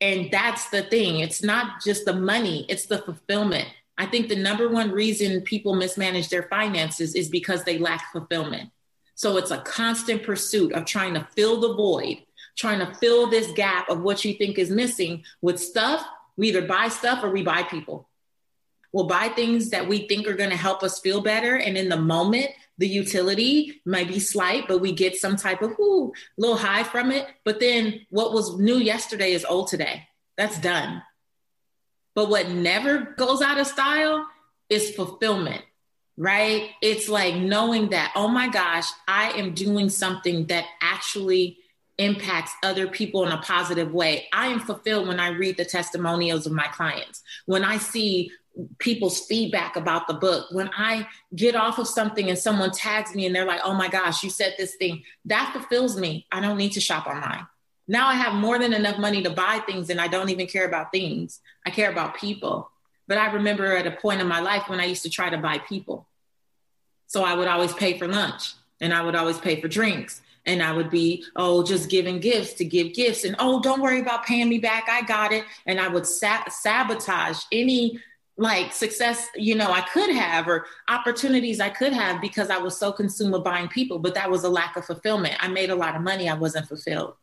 [0.00, 1.20] And that's the thing.
[1.20, 3.68] It's not just the money, it's the fulfillment.
[3.98, 8.70] I think the number one reason people mismanage their finances is because they lack fulfillment.
[9.14, 12.18] So it's a constant pursuit of trying to fill the void,
[12.56, 16.04] trying to fill this gap of what you think is missing with stuff.
[16.36, 18.08] We either buy stuff or we buy people.
[18.92, 21.56] We'll buy things that we think are going to help us feel better.
[21.56, 25.72] And in the moment, the utility might be slight, but we get some type of
[25.80, 27.26] ooh, little high from it.
[27.44, 30.06] But then what was new yesterday is old today.
[30.36, 31.02] That's done.
[32.14, 34.26] But what never goes out of style
[34.68, 35.62] is fulfillment,
[36.16, 36.70] right?
[36.80, 41.58] It's like knowing that, oh my gosh, I am doing something that actually
[41.98, 44.26] impacts other people in a positive way.
[44.32, 48.30] I am fulfilled when I read the testimonials of my clients, when I see
[48.78, 50.46] people's feedback about the book.
[50.52, 53.88] When I get off of something and someone tags me and they're like, oh my
[53.88, 56.26] gosh, you said this thing, that fulfills me.
[56.30, 57.46] I don't need to shop online.
[57.86, 60.66] Now I have more than enough money to buy things and I don't even care
[60.66, 61.40] about things.
[61.66, 62.70] I care about people.
[63.06, 65.38] But I remember at a point in my life when I used to try to
[65.38, 66.06] buy people.
[67.06, 70.62] So I would always pay for lunch and I would always pay for drinks and
[70.62, 73.24] I would be, oh, just giving gifts to give gifts.
[73.24, 74.88] And oh, don't worry about paying me back.
[74.88, 75.44] I got it.
[75.66, 78.00] And I would sa- sabotage any
[78.36, 82.76] like success, you know, I could have or opportunities I could have because I was
[82.76, 83.98] so consumed with buying people.
[83.98, 85.36] But that was a lack of fulfillment.
[85.40, 86.28] I made a lot of money.
[86.28, 87.14] I wasn't fulfilled.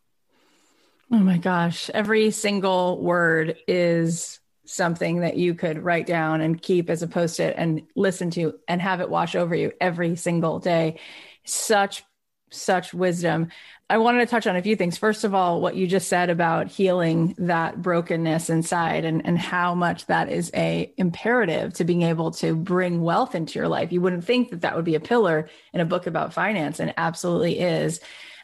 [1.12, 1.90] Oh my gosh.
[1.90, 7.40] Every single word is something that you could write down and keep as a post
[7.40, 11.00] it and listen to and have it wash over you every single day.
[11.44, 12.04] Such,
[12.52, 13.50] such wisdom.
[13.90, 14.98] I wanted to touch on a few things.
[14.98, 19.76] First of all, what you just said about healing that brokenness inside and, and how
[19.76, 23.92] much that is a imperative to being able to bring wealth into your life.
[23.92, 26.94] You wouldn't think that that would be a pillar in a book about finance and
[26.96, 28.00] absolutely is.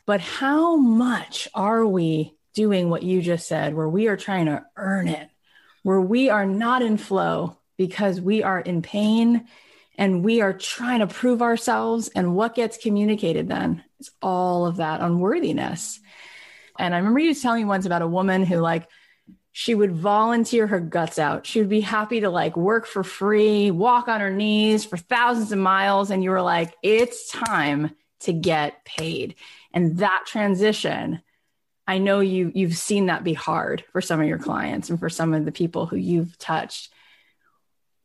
[0.06, 4.65] But how much are we doing what you just said, where we are trying to
[4.75, 5.30] earn it,
[5.88, 9.47] where we are not in flow because we are in pain
[9.97, 12.10] and we are trying to prove ourselves.
[12.13, 16.02] And what gets communicated then is all of that unworthiness.
[16.78, 18.89] And I remember you telling me once about a woman who, like,
[19.54, 21.45] she would volunteer her guts out.
[21.45, 25.54] She would be happy to like work for free, walk on her knees for thousands
[25.54, 26.12] of miles.
[26.12, 29.36] And you were like, it's time to get paid.
[29.71, 31.21] And that transition
[31.88, 35.10] I know you you've seen that be hard for some of your clients and for
[35.10, 36.91] some of the people who you've touched.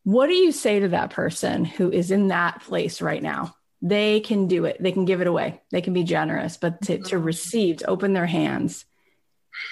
[0.04, 3.54] What do you say to that person who is in that place right now?
[3.80, 4.76] They can do it.
[4.80, 5.60] They can give it away.
[5.70, 7.24] They can be generous, but to, to mm-hmm.
[7.24, 8.84] receive, to open their hands,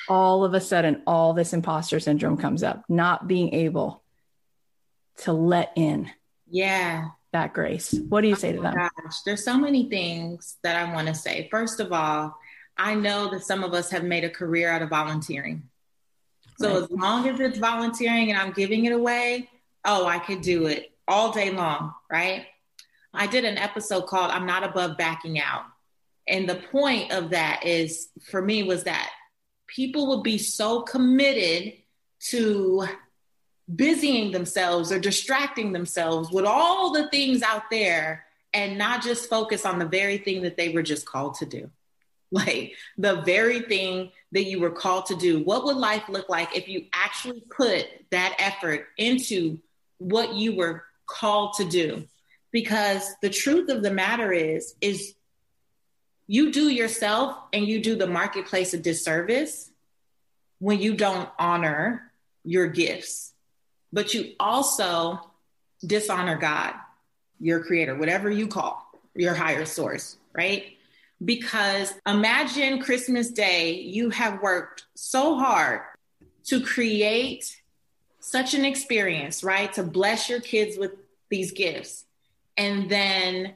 [0.09, 4.03] all of a sudden, all this imposter syndrome comes up, not being able
[5.18, 6.11] to let in.
[6.49, 7.09] Yeah.
[7.33, 7.94] That grace.
[8.09, 8.75] What do you say oh to them?
[8.75, 11.49] Gosh, there's so many things that I want to say.
[11.49, 12.37] First of all,
[12.80, 15.64] I know that some of us have made a career out of volunteering.
[16.58, 16.82] So right.
[16.82, 19.50] as long as it's volunteering and I'm giving it away,
[19.84, 22.46] oh, I could do it all day long, right?
[23.12, 25.64] I did an episode called I'm Not Above Backing Out.
[26.26, 29.10] And the point of that is for me was that
[29.66, 31.74] people would be so committed
[32.28, 32.87] to
[33.74, 38.24] busying themselves or distracting themselves with all the things out there
[38.54, 41.70] and not just focus on the very thing that they were just called to do.
[42.33, 45.42] like the very thing that you were called to do.
[45.42, 49.58] What would life look like if you actually put that effort into
[49.98, 52.06] what you were called to do?
[52.52, 55.14] Because the truth of the matter is, is
[56.26, 59.70] you do yourself and you do the marketplace a disservice
[60.60, 62.12] when you don't honor
[62.44, 63.33] your gifts,
[63.92, 65.18] but you also
[65.85, 66.74] dishonor God,
[67.40, 70.76] your creator, whatever you call your higher source, right?
[71.25, 75.83] Because imagine Christmas Day, you have worked so hard
[76.44, 77.56] to create
[78.21, 79.73] such an experience, right?
[79.75, 80.92] To bless your kids with
[81.29, 82.04] these gifts.
[82.56, 83.54] And then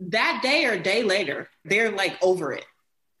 [0.00, 2.64] that day or day later, they're like over it,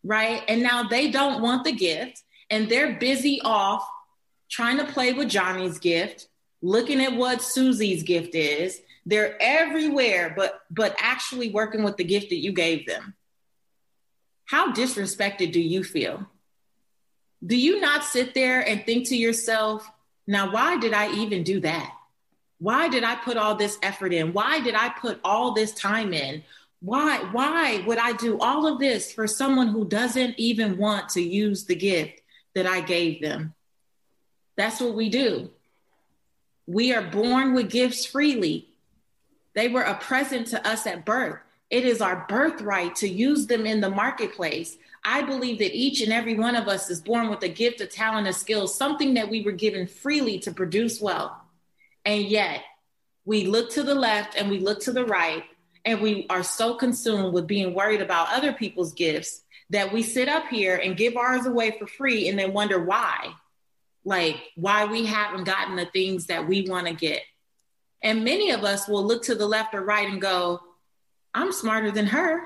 [0.04, 0.42] right?
[0.48, 3.86] And now they don't want the gift and they're busy off
[4.50, 6.28] trying to play with Johnny's gift,
[6.60, 8.80] looking at what Susie's gift is.
[9.06, 13.14] They're everywhere, but but actually working with the gift that you gave them
[14.44, 16.26] how disrespected do you feel?
[17.44, 19.90] Do you not sit there and think to yourself,
[20.26, 21.92] now, why did I even do that?
[22.58, 24.32] Why did I put all this effort in?
[24.32, 26.44] Why did I put all this time in?
[26.80, 31.20] Why, why would I do all of this for someone who doesn't even want to
[31.20, 32.20] use the gift
[32.54, 33.54] that I gave them?
[34.56, 35.50] That's what we do.
[36.66, 38.68] We are born with gifts freely.
[39.54, 41.40] They were a present to us at birth.
[41.72, 44.76] It is our birthright to use them in the marketplace.
[45.02, 47.86] I believe that each and every one of us is born with a gift, a
[47.86, 51.32] talent, a skill, something that we were given freely to produce wealth.
[52.04, 52.62] And yet
[53.24, 55.44] we look to the left and we look to the right,
[55.86, 60.28] and we are so consumed with being worried about other people's gifts that we sit
[60.28, 63.32] up here and give ours away for free and then wonder why.
[64.04, 67.22] Like, why we haven't gotten the things that we want to get.
[68.02, 70.60] And many of us will look to the left or right and go,
[71.34, 72.42] I'm smarter than her.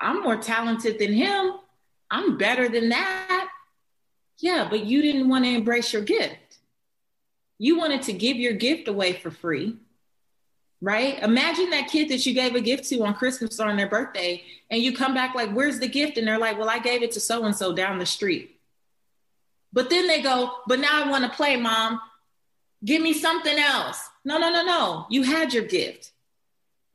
[0.00, 1.52] I'm more talented than him.
[2.10, 3.48] I'm better than that.
[4.38, 6.58] Yeah, but you didn't want to embrace your gift.
[7.58, 9.76] You wanted to give your gift away for free,
[10.80, 11.20] right?
[11.22, 14.44] Imagine that kid that you gave a gift to on Christmas or on their birthday,
[14.70, 16.18] and you come back like, Where's the gift?
[16.18, 18.60] And they're like, Well, I gave it to so and so down the street.
[19.72, 22.00] But then they go, But now I want to play, mom.
[22.84, 24.00] Give me something else.
[24.24, 25.06] No, no, no, no.
[25.10, 26.12] You had your gift.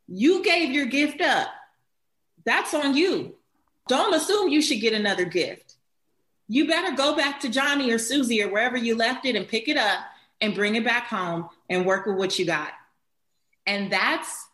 [0.07, 1.47] You gave your gift up.
[2.45, 3.35] That's on you.
[3.87, 5.75] Don't assume you should get another gift.
[6.47, 9.67] You better go back to Johnny or Susie or wherever you left it and pick
[9.67, 9.99] it up
[10.41, 12.71] and bring it back home and work with what you got.
[13.65, 14.47] And that's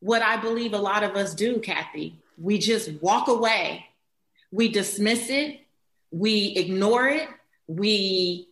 [0.00, 2.18] what I believe a lot of us do, Cathy.
[2.36, 3.86] We just walk away.
[4.50, 5.60] We dismiss it.
[6.10, 7.28] We ignore it.
[7.66, 8.47] We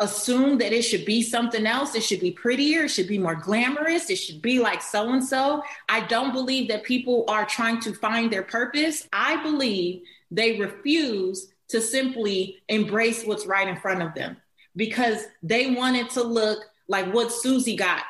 [0.00, 1.94] assume that it should be something else.
[1.94, 2.84] It should be prettier.
[2.84, 4.10] It should be more glamorous.
[4.10, 5.62] It should be like so and so.
[5.88, 9.06] I don't believe that people are trying to find their purpose.
[9.12, 14.36] I believe they refuse to simply embrace what's right in front of them
[14.74, 18.02] because they want it to look like what Susie got.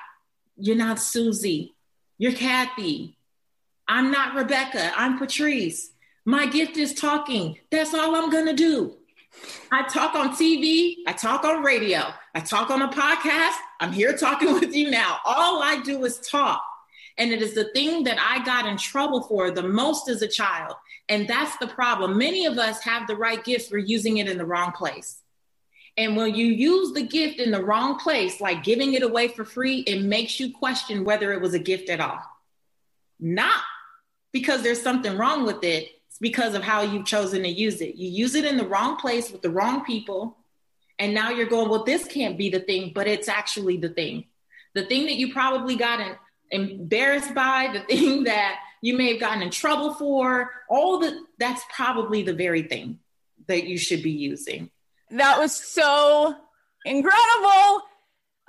[0.56, 1.74] You're not Susie.
[2.18, 3.16] You're Cathy.
[3.88, 4.92] I'm not Rebecca.
[4.96, 5.90] I'm Patrice.
[6.24, 7.58] My gift is talking.
[7.70, 8.96] That's all I'm going to do.
[9.70, 13.56] I talk on TV, I talk on radio, I talk on a podcast.
[13.80, 15.18] I'm here talking with you now.
[15.24, 16.64] All I do is talk.
[17.18, 20.28] And it is the thing that I got in trouble for the most as a
[20.28, 20.74] child.
[21.08, 22.16] And that's the problem.
[22.16, 25.20] Many of us have the right gifts, we're using it in the wrong place.
[25.96, 29.44] And when you use the gift in the wrong place, like giving it away for
[29.44, 32.20] free, it makes you question whether it was a gift at all.
[33.18, 33.60] Not
[34.32, 35.90] because there's something wrong with it,
[36.20, 37.94] because of how you've chosen to use it.
[37.96, 40.36] You use it in the wrong place with the wrong people.
[40.98, 44.26] And now you're going, well, this can't be the thing, but it's actually the thing.
[44.74, 46.18] The thing that you probably got
[46.50, 51.62] embarrassed by, the thing that you may have gotten in trouble for, all the that's
[51.74, 52.98] probably the very thing
[53.46, 54.70] that you should be using.
[55.10, 56.36] That was so
[56.84, 57.82] incredible.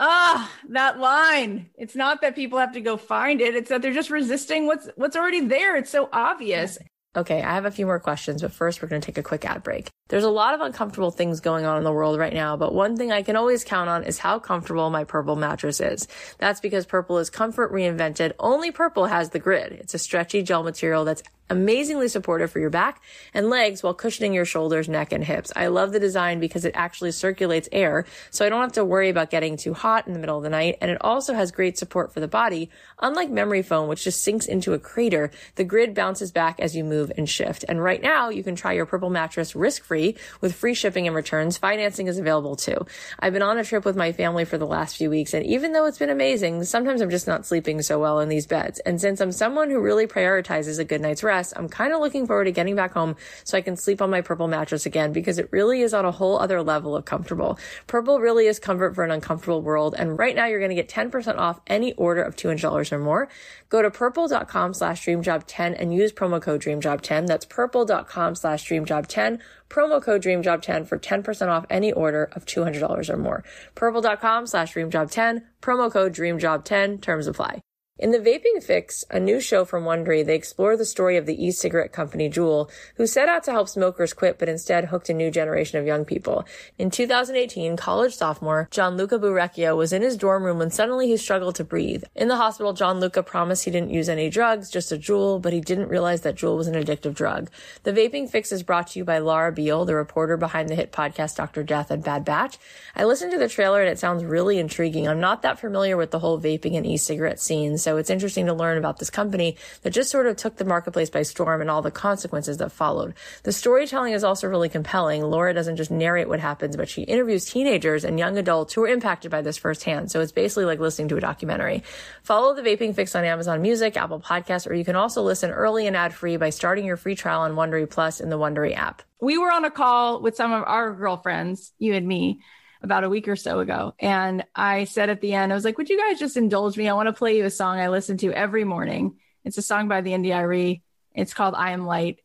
[0.03, 1.69] Ah, that line.
[1.77, 3.55] It's not that people have to go find it.
[3.55, 5.75] It's that they're just resisting what's what's already there.
[5.75, 6.77] It's so obvious.
[7.13, 9.43] Okay, I have a few more questions, but first we're going to take a quick
[9.43, 9.89] ad break.
[10.07, 12.95] There's a lot of uncomfortable things going on in the world right now, but one
[12.95, 16.07] thing I can always count on is how comfortable my Purple mattress is.
[16.37, 18.31] That's because Purple is comfort reinvented.
[18.39, 19.73] Only Purple has the grid.
[19.73, 23.01] It's a stretchy gel material that's amazingly supportive for your back
[23.33, 25.51] and legs while cushioning your shoulders, neck, and hips.
[25.55, 29.09] I love the design because it actually circulates air, so I don't have to worry
[29.09, 30.77] about getting too hot in the middle of the night.
[30.81, 32.69] And it also has great support for the body.
[33.01, 36.83] Unlike memory foam, which just sinks into a crater, the grid bounces back as you
[36.83, 37.65] move and shift.
[37.67, 41.57] And right now, you can try your Purple mattress risk-free with free shipping and returns.
[41.57, 42.85] Financing is available too.
[43.19, 45.73] I've been on a trip with my family for the last few weeks, and even
[45.73, 48.79] though it's been amazing, sometimes I'm just not sleeping so well in these beds.
[48.79, 51.99] And since I'm someone who really prioritizes a good night's rest, stress, I'm kind of
[51.99, 55.11] looking forward to getting back home so I can sleep on my purple mattress again
[55.11, 57.57] because it really is on a whole other level of comfortable.
[57.87, 59.95] Purple really is comfort for an uncomfortable world.
[59.97, 63.29] And right now you're going to get 10% off any order of $200 or more.
[63.69, 67.27] Go to purple.com slash dreamjob10 and use promo code dreamjob10.
[67.27, 69.39] That's purple.com slash dreamjob10
[69.69, 73.41] promo code DreamJob10 for 10% off any order of $200 or more.
[73.73, 77.61] Purple.com slash DreamJob10, promo code DreamJob10, terms apply.
[78.01, 81.45] In The Vaping Fix, a new show from Wondery, they explore the story of the
[81.45, 85.29] e-cigarette company Juul, who set out to help smokers quit but instead hooked a new
[85.29, 86.43] generation of young people.
[86.79, 91.53] In 2018, college sophomore Gianluca Burecchio was in his dorm room when suddenly he struggled
[91.57, 92.03] to breathe.
[92.15, 95.61] In the hospital, Gianluca promised he didn't use any drugs, just a Juul, but he
[95.61, 97.51] didn't realize that Juul was an addictive drug.
[97.83, 100.91] The Vaping Fix is brought to you by Laura Beil, the reporter behind the hit
[100.91, 101.61] podcast Dr.
[101.61, 102.57] Death and Bad Batch.
[102.95, 105.07] I listened to the trailer and it sounds really intriguing.
[105.07, 108.45] I'm not that familiar with the whole vaping and e-cigarette scene, so so it's interesting
[108.45, 111.69] to learn about this company that just sort of took the marketplace by storm and
[111.69, 113.13] all the consequences that followed.
[113.43, 115.21] The storytelling is also really compelling.
[115.21, 118.87] Laura doesn't just narrate what happens, but she interviews teenagers and young adults who are
[118.87, 120.09] impacted by this firsthand.
[120.09, 121.83] So it's basically like listening to a documentary.
[122.23, 125.85] Follow the Vaping Fix on Amazon Music, Apple Podcasts, or you can also listen early
[125.85, 129.01] and ad free by starting your free trial on Wondery Plus in the Wondery app.
[129.19, 132.39] We were on a call with some of our girlfriends, you and me,
[132.83, 133.93] about a week or so ago.
[133.99, 136.89] And I said at the end, I was like, would you guys just indulge me?
[136.89, 139.17] I want to play you a song I listen to every morning.
[139.43, 140.81] It's a song by the India.Arie.
[141.13, 142.19] It's called I Am Light.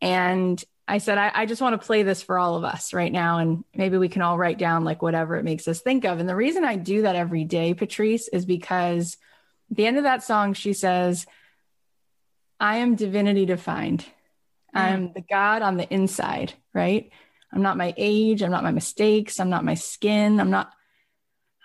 [0.00, 3.12] And I said, I, I, just want to play this for all of us right
[3.12, 3.38] now.
[3.38, 6.18] And maybe we can all write down like whatever it makes us think of.
[6.18, 9.16] And the reason I do that every day, Patrice, is because
[9.70, 11.24] at the end of that song, she says,
[12.58, 14.04] I am divinity defined.
[14.74, 14.80] Mm.
[14.80, 17.10] I'm the God on the inside, right?
[17.52, 18.42] I'm not my age.
[18.42, 19.38] I'm not my mistakes.
[19.38, 20.40] I'm not my skin.
[20.40, 20.72] I'm not,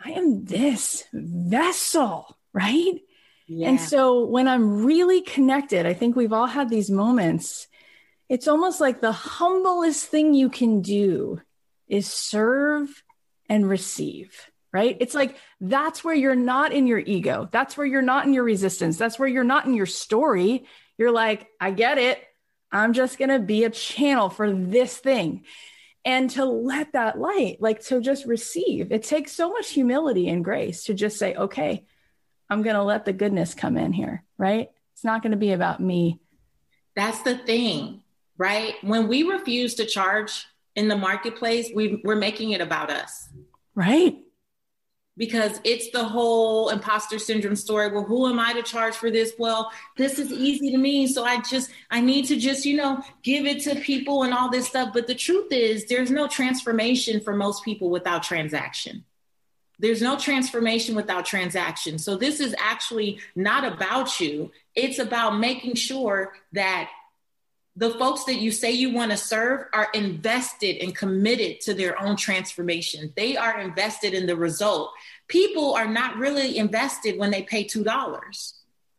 [0.03, 2.99] I am this vessel, right?
[3.47, 3.69] Yeah.
[3.69, 7.67] And so when I'm really connected, I think we've all had these moments.
[8.27, 11.39] It's almost like the humblest thing you can do
[11.87, 13.03] is serve
[13.47, 14.35] and receive,
[14.73, 14.97] right?
[14.99, 17.47] It's like that's where you're not in your ego.
[17.49, 18.97] That's where you're not in your resistance.
[18.97, 20.65] That's where you're not in your story.
[20.97, 22.21] You're like, I get it.
[22.69, 25.45] I'm just going to be a channel for this thing
[26.07, 28.93] and to let that light, like to just receive.
[28.93, 31.85] It takes so much humility and grace to just say, okay,
[32.49, 34.71] I'm going to let the goodness come in here, right?
[34.93, 36.21] It's not going to be about me.
[36.95, 38.03] That's the thing,
[38.37, 38.75] right?
[38.83, 40.47] When we refuse to charge
[40.77, 43.27] in the marketplace, we, we're making it about us.
[43.75, 44.15] Right
[45.17, 47.91] because it's the whole imposter syndrome story.
[47.91, 49.33] Well, who am I to charge for this?
[49.37, 51.07] Well, this is easy to me.
[51.07, 54.49] So I just, I need to just, you know, give it to people and all
[54.49, 54.91] this stuff.
[54.93, 59.03] But the truth is, there's no transformation for most people without transaction.
[59.79, 61.99] There's no transformation without transaction.
[61.99, 64.51] So this is actually not about you.
[64.73, 66.89] It's about making sure that
[67.77, 72.01] the folks that you say you want to serve are invested and committed to their
[72.01, 73.13] own transformation.
[73.15, 74.91] They are invested in the result.
[75.27, 78.53] People are not really invested when they pay $2.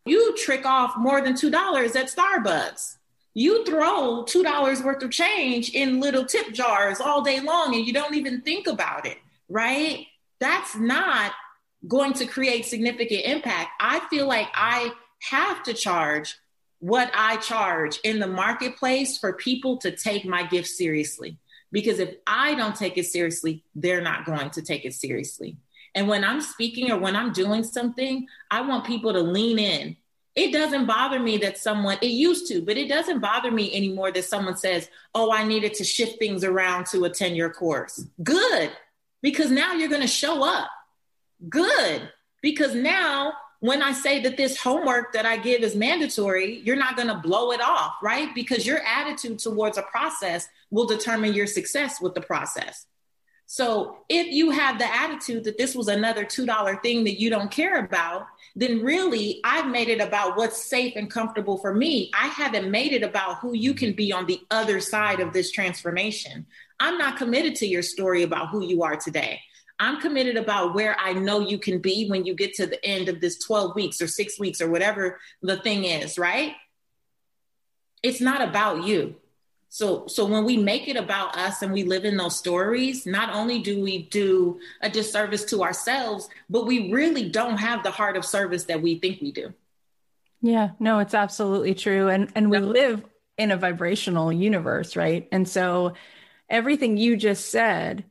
[0.07, 2.99] You trick off more than $2 at Starbucks.
[3.35, 7.93] You throw $2 worth of change in little tip jars all day long and you
[7.93, 9.19] don't even think about it,
[9.49, 10.07] right?
[10.39, 11.33] That's not
[11.89, 13.71] going to create significant impact.
[13.81, 16.37] I feel like I have to charge
[16.81, 21.39] what I charge in the marketplace for people to take my gift seriously.
[21.71, 25.57] Because if I don't take it seriously, they're not going to take it seriously.
[25.95, 29.97] And when I'm speaking or when I'm doing something, I want people to lean in.
[30.35, 34.13] It doesn't bother me that someone, it used to, but it doesn't bother me anymore
[34.13, 38.05] that someone says, Oh, I needed to shift things around to a 10 year course.
[38.23, 38.71] Good,
[39.21, 40.71] because now you're going to show up.
[41.49, 42.09] Good,
[42.41, 46.97] because now when I say that this homework that I give is mandatory, you're not
[46.97, 48.33] going to blow it off, right?
[48.35, 52.87] Because your attitude towards a process will determine your success with the process.
[53.51, 57.51] So if you have the attitude that this was another $2 thing that you don't
[57.51, 62.11] care about, then really I've made it about what's safe and comfortable for me.
[62.15, 65.51] I haven't made it about who you can be on the other side of this
[65.51, 66.47] transformation.
[66.79, 69.41] I'm not committed to your story about who you are today.
[69.81, 73.09] I'm committed about where I know you can be when you get to the end
[73.09, 76.55] of this 12 weeks or six weeks or whatever the thing is, right?
[78.03, 79.17] It's not about you.
[79.71, 83.35] So, so when we make it about us and we live in those stories, not
[83.35, 88.17] only do we do a disservice to ourselves, but we really don't have the heart
[88.17, 89.53] of service that we think we do.
[90.41, 92.09] Yeah, no, it's absolutely true.
[92.09, 93.05] And and we live
[93.37, 95.29] in a vibrational universe, right?
[95.33, 95.95] And so
[96.49, 98.05] everything you just said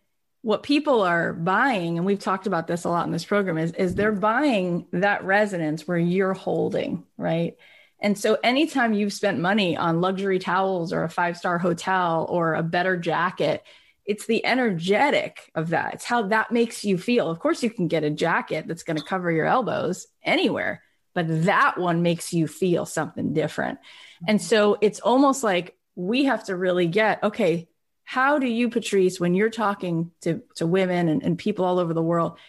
[0.48, 3.74] what people are buying and we've talked about this a lot in this program is
[3.74, 7.58] is they're buying that resonance where you're holding right
[8.00, 12.54] And so anytime you've spent money on luxury towels or a five star hotel or
[12.54, 13.64] a better jacket,
[14.06, 15.95] it's the energetic of that.
[15.95, 17.30] It's how that makes you feel.
[17.30, 20.84] Of course, you can get a jacket that's going to cover your elbows anywhere,
[21.14, 23.80] but that one makes you feel something different.
[24.28, 27.68] And so it's almost like we have to really get okay,
[28.10, 31.93] how do you, Patrice, when you're talking to, to women and, and people all over
[31.93, 32.39] the world,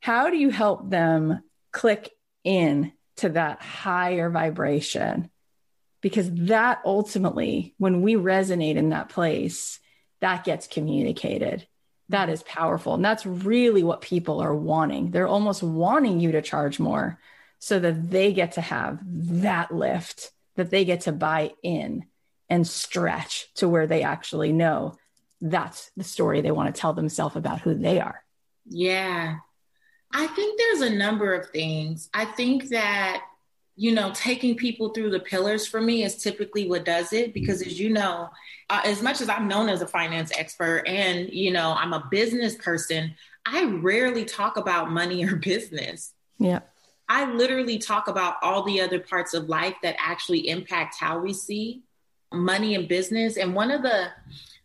[0.00, 2.10] how do you help them click
[2.44, 5.28] in to that higher vibration?
[6.00, 9.80] Because that ultimately, when we resonate in that place,
[10.22, 11.66] that gets communicated.
[12.08, 12.94] That is powerful.
[12.94, 15.10] And that's really what people are wanting.
[15.10, 17.18] They're almost wanting you to charge more
[17.58, 18.98] so that they get to have
[19.42, 22.06] that lift, that they get to buy in
[22.48, 24.96] and stretch to where they actually know
[25.42, 28.24] that's the story they want to tell themselves about who they are.
[28.64, 29.36] Yeah.
[30.14, 32.08] I think there's a number of things.
[32.14, 33.22] I think that
[33.74, 37.62] you know, taking people through the pillars for me is typically what does it because,
[37.62, 38.28] as you know,
[38.68, 42.06] uh, as much as I'm known as a finance expert and, you know, I'm a
[42.10, 43.14] business person,
[43.46, 46.12] I rarely talk about money or business.
[46.38, 46.60] Yeah.
[47.08, 51.32] I literally talk about all the other parts of life that actually impact how we
[51.32, 51.82] see
[52.32, 53.36] money and business.
[53.36, 54.08] And one of the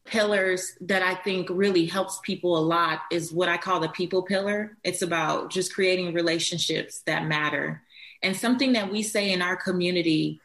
[0.07, 4.23] pillars that I think really helps people a lot is what I call the people
[4.23, 4.77] pillar.
[4.83, 7.83] It's about just creating relationships that matter
[8.21, 10.41] and something that we say in our community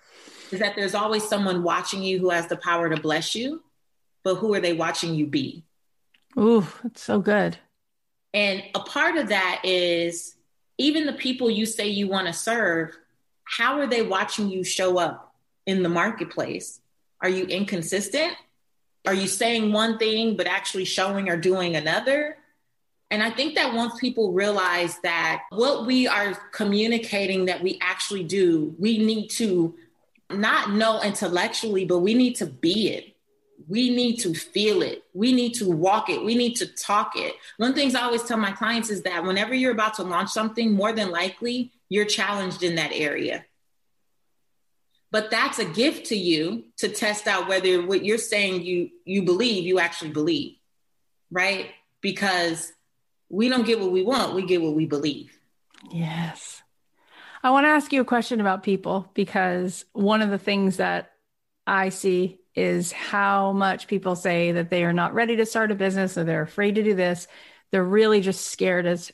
[0.50, 3.62] is that there's always someone watching you who has the power to bless you,
[4.22, 5.64] but who are they watching you be?
[6.38, 7.58] Ooh, that's so good.
[8.34, 10.34] And a part of that is
[10.78, 12.96] even the people you say you want to serve,
[13.44, 15.34] how are they watching you show up
[15.66, 16.80] in the marketplace?
[17.20, 18.34] Are you inconsistent?
[19.06, 22.36] Are you saying one thing but actually showing or doing another?
[23.10, 28.24] And I think that once people realize that what we are communicating that we actually
[28.24, 29.74] do, we need to
[30.30, 33.16] not know intellectually, but we need to be it.
[33.68, 35.04] We need to feel it.
[35.12, 36.24] We need to walk it.
[36.24, 37.34] We need to talk it.
[37.58, 40.30] One the things I always tell my clients is that whenever you're about to launch
[40.30, 43.44] something, more than likely you're challenged in that area.
[45.12, 49.22] But that's a gift to you to test out whether what you're saying you you
[49.22, 50.56] believe, you actually believe.
[51.30, 51.70] Right?
[52.00, 52.72] Because
[53.28, 55.38] we don't get what we want, we get what we believe.
[55.92, 56.62] Yes.
[57.44, 61.12] I want to ask you a question about people because one of the things that
[61.66, 65.74] I see is how much people say that they are not ready to start a
[65.74, 67.26] business or they're afraid to do this.
[67.70, 69.10] They're really just scared as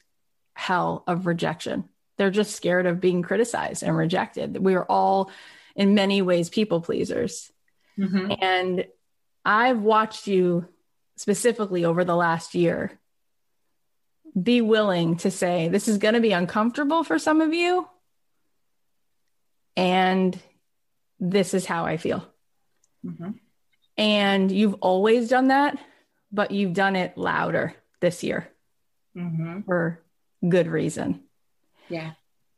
[0.55, 1.88] hell of rejection.
[2.16, 4.59] They're just scared of being criticized and rejected.
[4.59, 5.30] We are all,
[5.79, 7.51] in many ways, people pleasers.
[7.97, 8.33] Mm-hmm.
[8.43, 8.87] And
[9.45, 10.68] I've watched you
[11.16, 12.99] specifically over the last year
[14.41, 17.89] be willing to say, this is going to be uncomfortable for some of you.
[19.76, 20.39] And
[21.20, 22.26] this is how I feel.
[23.07, 23.31] Mm-hmm.
[23.97, 25.79] And you've always done that,
[26.33, 28.49] but you've done it louder this year
[29.16, 29.61] mm-hmm.
[29.62, 30.03] for
[30.47, 31.22] good reason.
[31.89, 32.12] Yeah.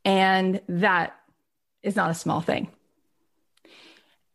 [0.04, 1.16] And that
[1.82, 2.70] is not a small thing.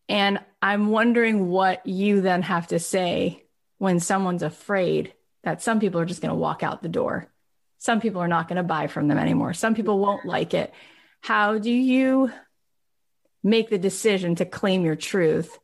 [0.07, 3.43] And I'm wondering what you then have to say
[3.77, 7.31] when someone's afraid that some people are just going to walk out the door.
[7.77, 9.53] Some people are not going to buy from them anymore.
[9.53, 10.73] Some people won't like it.
[11.21, 12.31] How do you
[13.43, 15.57] make the decision to claim your truth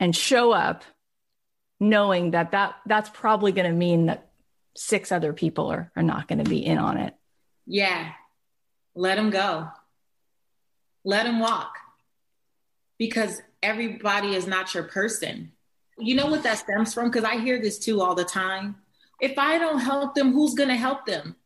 [0.00, 0.84] and show up
[1.78, 4.30] knowing that, that that's probably going to mean that
[4.76, 7.14] six other people are, are not going to be in on it?
[7.66, 8.12] Yeah.
[8.94, 9.68] Let them go.
[11.04, 11.76] Let them walk
[13.02, 15.50] because everybody is not your person.
[15.98, 17.10] You know what that stems from?
[17.10, 18.76] Because I hear this too all the time
[19.22, 21.36] if I don't help them, who's going to help them?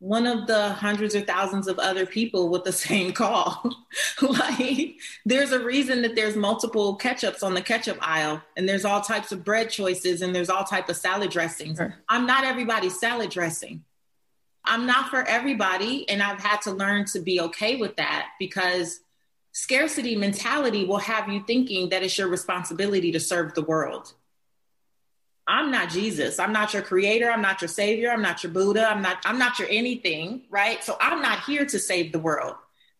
[0.00, 3.72] One of the hundreds or thousands of other people with the same call.
[4.20, 9.00] like, there's a reason that there's multiple ketchups on the ketchup aisle, and there's all
[9.00, 11.78] types of bread choices, and there's all type of salad dressings.
[11.78, 11.94] Sure.
[12.08, 13.84] I'm not everybody's salad dressing.
[14.64, 19.00] I'm not for everybody, and I've had to learn to be okay with that because
[19.52, 24.12] scarcity mentality will have you thinking that it's your responsibility to serve the world.
[25.46, 26.38] I'm not Jesus.
[26.38, 27.28] I'm not your creator.
[27.30, 28.10] I'm not your savior.
[28.12, 28.86] I'm not your Buddha.
[28.88, 30.82] I'm not, I'm not your anything, right?
[30.84, 32.54] So I'm not here to save the world.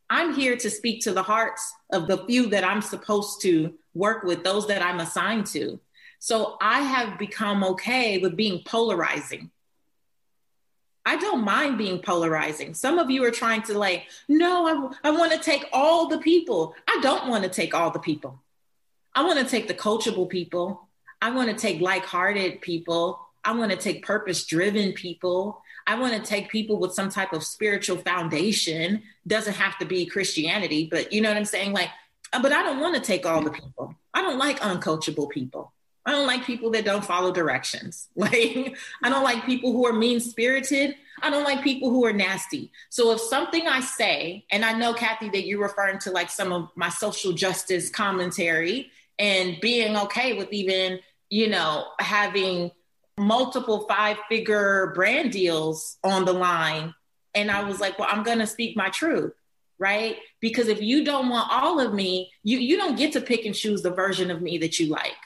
[0.09, 4.25] I'm here to speak to the hearts of the few that I'm supposed to work
[4.25, 5.79] with, those that I'm assigned to.
[6.19, 9.53] So I have become okay with being polarizing.
[11.07, 12.75] I don't mind being polarizing.
[12.75, 16.19] Some of you are trying to like, no, I, I want to take all the
[16.19, 16.75] people.
[16.87, 18.41] I don't want to take all the people.
[19.15, 20.89] I want to take the coachable people.
[21.23, 23.19] I want to take like hearted people.
[23.45, 25.63] I want to take purpose driven people.
[25.87, 29.03] I want to take people with some type of spiritual foundation.
[29.27, 31.73] Doesn't have to be Christianity, but you know what I'm saying?
[31.73, 31.91] Like
[32.33, 33.95] uh, but I don't want to take all the people.
[34.15, 35.73] I don't like uncoachable people.
[36.07, 38.09] I don't like people that don't follow directions.
[38.17, 40.95] Like, I don't like people who are mean spirited.
[41.23, 42.71] I don't like people who are nasty.
[42.91, 46.53] So if something I say, and I know, Cathy, that you're referring to like some
[46.53, 52.71] of my social justice commentary and being okay with even, you know, having
[53.19, 56.95] multiple five figure brand deals on the line.
[57.35, 59.33] And I was like, well, I'm going to speak my truth
[59.81, 60.19] right?
[60.41, 63.55] Because if you don't want all of me, you you don't get to pick and
[63.55, 65.17] choose the version of me that you like.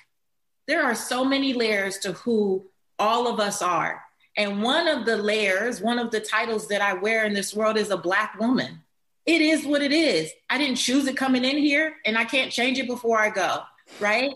[0.66, 2.66] There are so many layers to who
[2.98, 4.02] all of us are.
[4.36, 7.76] And one of the layers, one of the titles that I wear in this world
[7.76, 8.80] is a black woman.
[9.26, 10.30] It is what it is.
[10.50, 13.60] I didn't choose it coming in here and I can't change it before I go,
[14.00, 14.34] right?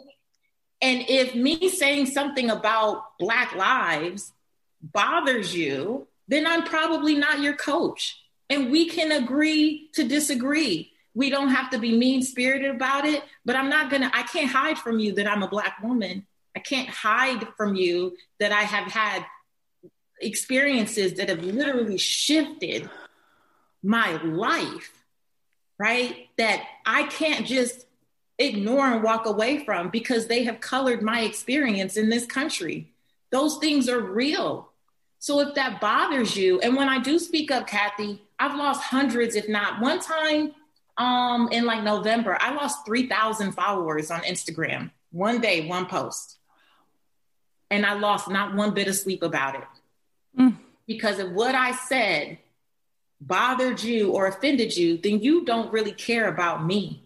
[0.80, 4.32] And if me saying something about black lives
[4.80, 10.92] bothers you, then I'm probably not your coach and we can agree to disagree.
[11.18, 14.48] We don't have to be mean spirited about it, but I'm not gonna, I can't
[14.48, 16.24] hide from you that I'm a Black woman.
[16.54, 19.26] I can't hide from you that I have had
[20.20, 22.88] experiences that have literally shifted
[23.82, 24.92] my life,
[25.76, 26.28] right?
[26.36, 27.86] That I can't just
[28.38, 32.92] ignore and walk away from because they have colored my experience in this country.
[33.32, 34.70] Those things are real.
[35.18, 39.34] So if that bothers you, and when I do speak up, Cathy, I've lost hundreds,
[39.34, 40.54] if not one time
[40.98, 44.90] um, in like November, I lost 3,000 followers on Instagram.
[45.12, 46.38] One day, one post.
[47.70, 49.64] And I lost not one bit of sleep about it.
[50.38, 50.56] Mm.
[50.86, 52.38] Because if what I said
[53.20, 57.04] bothered you or offended you, then you don't really care about me.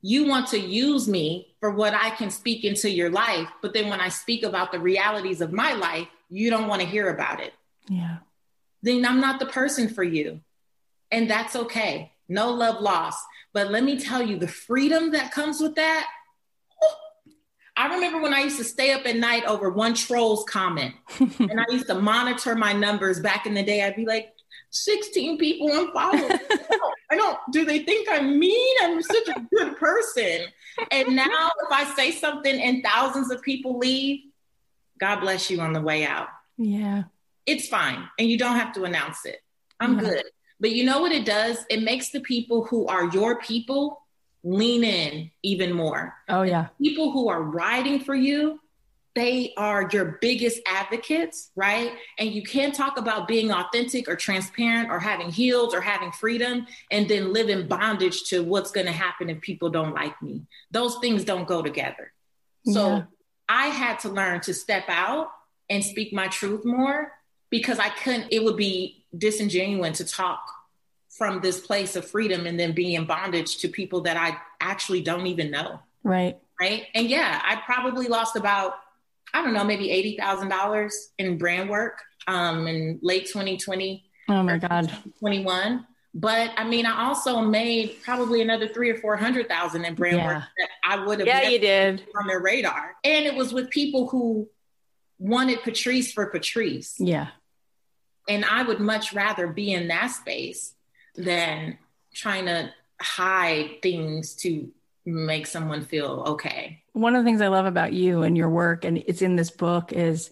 [0.00, 3.48] You want to use me for what I can speak into your life.
[3.62, 6.86] But then when I speak about the realities of my life, you don't want to
[6.86, 7.52] hear about it.
[7.88, 8.18] Yeah.
[8.82, 10.40] Then I'm not the person for you.
[11.10, 12.12] And that's okay.
[12.28, 13.24] No love lost.
[13.52, 16.06] But let me tell you, the freedom that comes with that.
[17.78, 21.60] I remember when I used to stay up at night over one troll's comment, and
[21.60, 23.82] I used to monitor my numbers back in the day.
[23.82, 24.32] I'd be like,
[24.70, 26.40] 16 people unfollowed.
[27.10, 28.76] I don't, do they think I'm mean?
[28.82, 30.46] I'm such a good person.
[30.90, 34.20] And now if I say something and thousands of people leave,
[34.98, 36.28] God bless you on the way out.
[36.58, 37.04] Yeah.
[37.44, 38.08] It's fine.
[38.18, 39.40] And you don't have to announce it.
[39.78, 40.00] I'm yeah.
[40.00, 40.24] good.
[40.60, 41.64] But you know what it does?
[41.68, 44.02] It makes the people who are your people
[44.42, 46.14] lean in even more.
[46.28, 46.68] Oh, yeah.
[46.78, 48.60] The people who are riding for you,
[49.14, 51.92] they are your biggest advocates, right?
[52.18, 56.66] And you can't talk about being authentic or transparent or having healed or having freedom
[56.90, 60.42] and then live in bondage to what's going to happen if people don't like me.
[60.70, 62.12] Those things don't go together.
[62.66, 63.02] So yeah.
[63.48, 65.28] I had to learn to step out
[65.68, 67.12] and speak my truth more
[67.50, 70.40] because I couldn't, it would be disingenuous to talk
[71.16, 75.00] from this place of freedom and then be in bondage to people that I actually
[75.00, 75.80] don't even know.
[76.04, 76.38] Right.
[76.60, 76.86] Right.
[76.94, 78.74] And yeah, I probably lost about,
[79.32, 79.88] I don't know, maybe
[80.18, 84.04] $80,000 in brand work um, in late 2020.
[84.28, 84.90] Oh my God.
[85.20, 85.86] 21.
[86.14, 90.26] But I mean, I also made probably another three or 400,000 in brand yeah.
[90.26, 92.04] work that I would have yeah, you did.
[92.18, 92.96] on their radar.
[93.04, 94.48] And it was with people who
[95.18, 96.94] wanted Patrice for Patrice.
[96.98, 97.28] Yeah.
[98.28, 100.74] And I would much rather be in that space
[101.14, 101.78] than
[102.12, 104.70] trying to hide things to
[105.04, 106.82] make someone feel okay.
[106.92, 109.50] One of the things I love about you and your work, and it's in this
[109.50, 110.30] book, is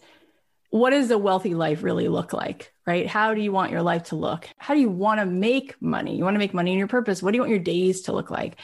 [0.71, 2.73] what does a wealthy life really look like?
[2.85, 3.07] Right?
[3.07, 4.49] How do you want your life to look?
[4.59, 6.17] How do you want to make money?
[6.17, 7.23] You want to make money in your purpose.
[7.23, 8.57] What do you want your days to look like?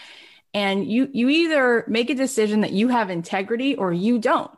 [0.52, 4.50] And you you either make a decision that you have integrity or you don't,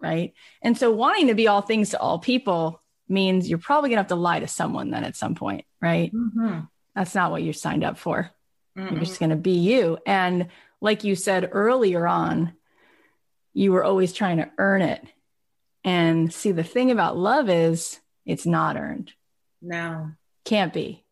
[0.00, 0.34] right?
[0.62, 4.08] And so wanting to be all things to all people means you're probably gonna have
[4.08, 6.12] to lie to someone then at some point, right?
[6.12, 6.60] Mm-hmm.
[6.94, 8.30] That's not what you signed up for.
[8.76, 8.94] Mm-hmm.
[8.94, 9.98] You're just gonna be you.
[10.06, 10.48] And
[10.80, 12.54] like you said earlier on,
[13.52, 15.04] you were always trying to earn it.
[15.84, 19.12] And see, the thing about love is it's not earned.
[19.60, 20.12] No.
[20.44, 21.04] Can't be.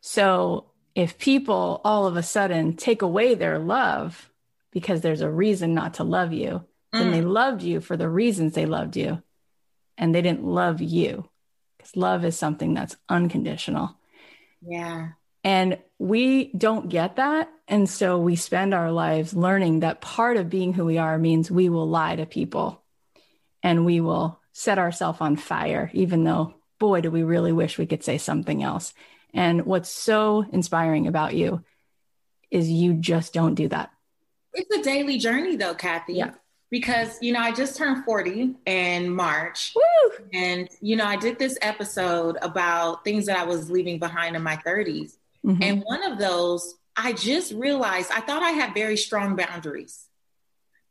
[0.00, 4.30] So if people all of a sudden take away their love
[4.70, 6.64] because there's a reason not to love you,
[6.94, 6.98] mm.
[6.98, 9.22] then they loved you for the reasons they loved you
[9.96, 11.28] and they didn't love you
[11.76, 13.96] because love is something that's unconditional.
[14.62, 15.10] Yeah.
[15.44, 17.50] And we don't get that.
[17.68, 21.50] And so we spend our lives learning that part of being who we are means
[21.50, 22.82] we will lie to people
[23.62, 27.86] and we will set ourselves on fire, even though, boy, do we really wish we
[27.86, 28.92] could say something else.
[29.32, 31.64] And what's so inspiring about you
[32.50, 33.90] is you just don't do that.
[34.52, 36.14] It's a daily journey, though, Cathy.
[36.14, 36.32] Yeah
[36.70, 39.72] because you know I just turned 40 in March.
[39.74, 40.24] Woo!
[40.32, 44.42] And you know, I did this episode about things that I was leaving behind in
[44.42, 45.16] my 30s.
[45.44, 45.62] Mm-hmm.
[45.62, 50.06] And one of those I just realized I thought I had very strong boundaries,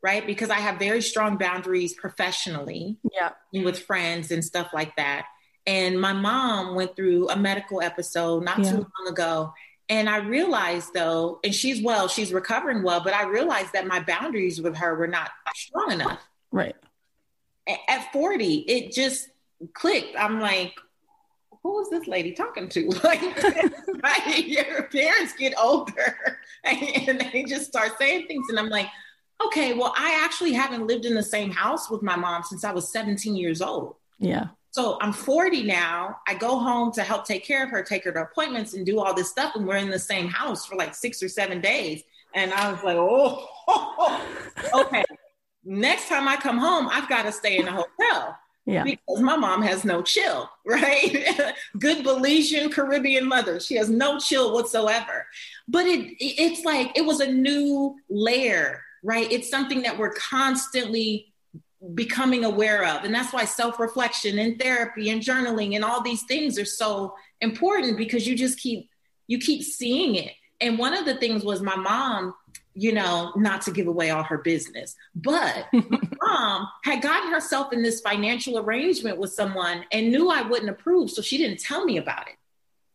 [0.01, 0.25] right?
[0.25, 5.27] Because I have very strong boundaries professionally, yeah, with friends and stuff like that.
[5.65, 8.71] And my mom went through a medical episode not yeah.
[8.71, 9.53] too long ago.
[9.89, 13.99] And I realized though, and she's well, she's recovering well, but I realized that my
[13.99, 16.21] boundaries with her were not strong enough.
[16.51, 16.75] Right.
[17.87, 19.29] At 40, it just
[19.73, 20.15] clicked.
[20.17, 20.75] I'm like,
[21.63, 22.87] who is this lady talking to?
[23.03, 23.21] Like,
[24.03, 24.45] right?
[24.45, 28.47] Your parents get older and they just start saying things.
[28.49, 28.87] And I'm like,
[29.47, 32.71] okay, well, I actually haven't lived in the same house with my mom since I
[32.71, 33.95] was 17 years old.
[34.19, 34.47] Yeah.
[34.72, 36.17] So I'm 40 now.
[36.28, 38.99] I go home to help take care of her, take her to appointments, and do
[38.99, 39.55] all this stuff.
[39.55, 42.03] And we're in the same house for like six or seven days.
[42.36, 43.47] And I was like, oh,
[44.86, 45.03] okay.
[45.63, 48.38] Next time I come home, I've got to stay in a hotel.
[48.65, 48.84] Yeah.
[48.84, 51.26] Because my mom has no chill, right?
[51.80, 53.59] Good Belizean Caribbean mother.
[53.59, 55.26] She has no chill whatsoever.
[55.67, 59.32] But it it's like it was a new layer, right?
[59.32, 61.28] It's something that we're constantly
[61.93, 63.03] becoming aware of.
[63.03, 67.97] And that's why self-reflection and therapy and journaling and all these things are so important
[67.97, 68.89] because you just keep
[69.27, 70.34] you keep seeing it.
[70.59, 72.34] And one of the things was my mom,
[72.73, 77.71] you know, not to give away all her business, but my mom had gotten herself
[77.71, 81.11] in this financial arrangement with someone and knew I wouldn't approve.
[81.11, 82.36] So she didn't tell me about it.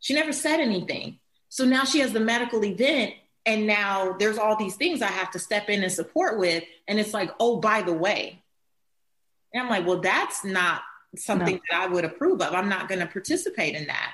[0.01, 1.21] She never said anything.
[1.49, 3.15] So now she has the medical event
[3.47, 6.65] and now there's all these things I have to step in and support with.
[6.89, 8.43] And it's like, oh, by the way,
[9.55, 10.83] and I'm like, well, that's not
[11.17, 11.61] something no.
[11.71, 12.53] that I would approve of.
[12.53, 14.13] I'm not going to participate in that.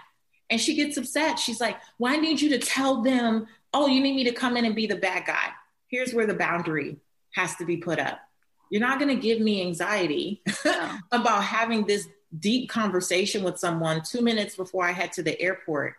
[0.50, 1.38] And she gets upset.
[1.38, 4.56] She's like, well, I need you to tell them, oh, you need me to come
[4.56, 5.50] in and be the bad guy.
[5.88, 6.98] Here's where the boundary
[7.34, 8.20] has to be put up.
[8.68, 10.98] You're not going to give me anxiety no.
[11.12, 12.06] about having this
[12.38, 15.94] deep conversation with someone two minutes before I head to the airport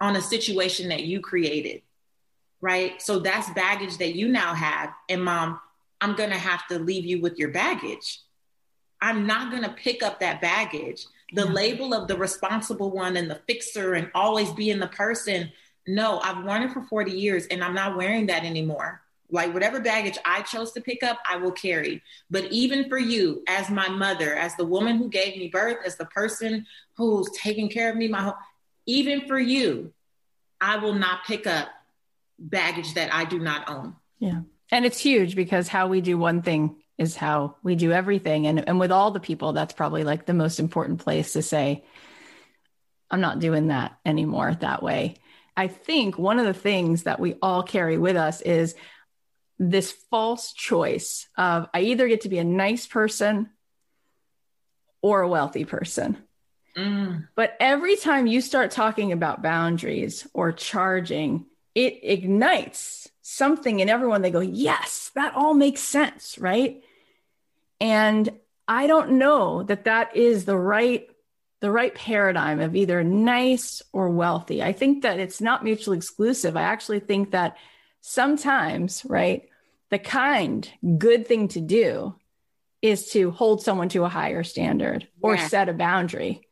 [0.00, 1.82] on a situation that you created.
[2.60, 3.02] Right.
[3.02, 4.90] So that's baggage that you now have.
[5.08, 5.60] And mom,
[6.00, 8.20] I'm going to have to leave you with your baggage
[9.00, 11.06] I'm not going to pick up that baggage.
[11.32, 15.50] The label of the responsible one and the fixer and always being the person.
[15.86, 19.02] No, I've worn it for 40 years and I'm not wearing that anymore.
[19.30, 22.02] Like whatever baggage I chose to pick up, I will carry.
[22.30, 25.96] But even for you, as my mother, as the woman who gave me birth, as
[25.96, 26.66] the person
[26.96, 28.36] who's taking care of me, my whole,
[28.86, 29.92] even for you,
[30.60, 31.68] I will not pick up
[32.38, 33.96] baggage that I do not own.
[34.18, 34.42] Yeah.
[34.70, 38.46] And it's huge because how we do one thing is how we do everything.
[38.46, 41.84] And, and with all the people, that's probably like the most important place to say,
[43.10, 45.16] I'm not doing that anymore that way.
[45.56, 48.74] I think one of the things that we all carry with us is
[49.58, 53.50] this false choice of I either get to be a nice person
[55.00, 56.16] or a wealthy person.
[56.76, 57.28] Mm.
[57.36, 64.22] But every time you start talking about boundaries or charging, it ignites something in everyone.
[64.22, 66.82] They go, Yes, that all makes sense, right?
[67.84, 68.30] And
[68.66, 71.06] I don't know that that is the right
[71.60, 74.62] the right paradigm of either nice or wealthy.
[74.62, 76.56] I think that it's not mutually exclusive.
[76.56, 77.56] I actually think that
[78.02, 79.48] sometimes, right,
[79.90, 80.68] the kind
[80.98, 82.16] good thing to do
[82.82, 85.46] is to hold someone to a higher standard or yeah.
[85.46, 86.48] set a boundary.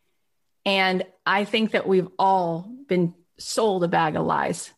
[0.64, 4.70] And I think that we've all been sold a bag of lies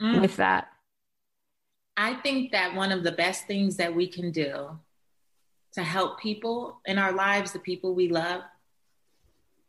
[0.00, 0.20] mm.
[0.20, 0.68] with that.
[1.96, 4.78] I think that one of the best things that we can do
[5.74, 8.42] to help people in our lives, the people we love,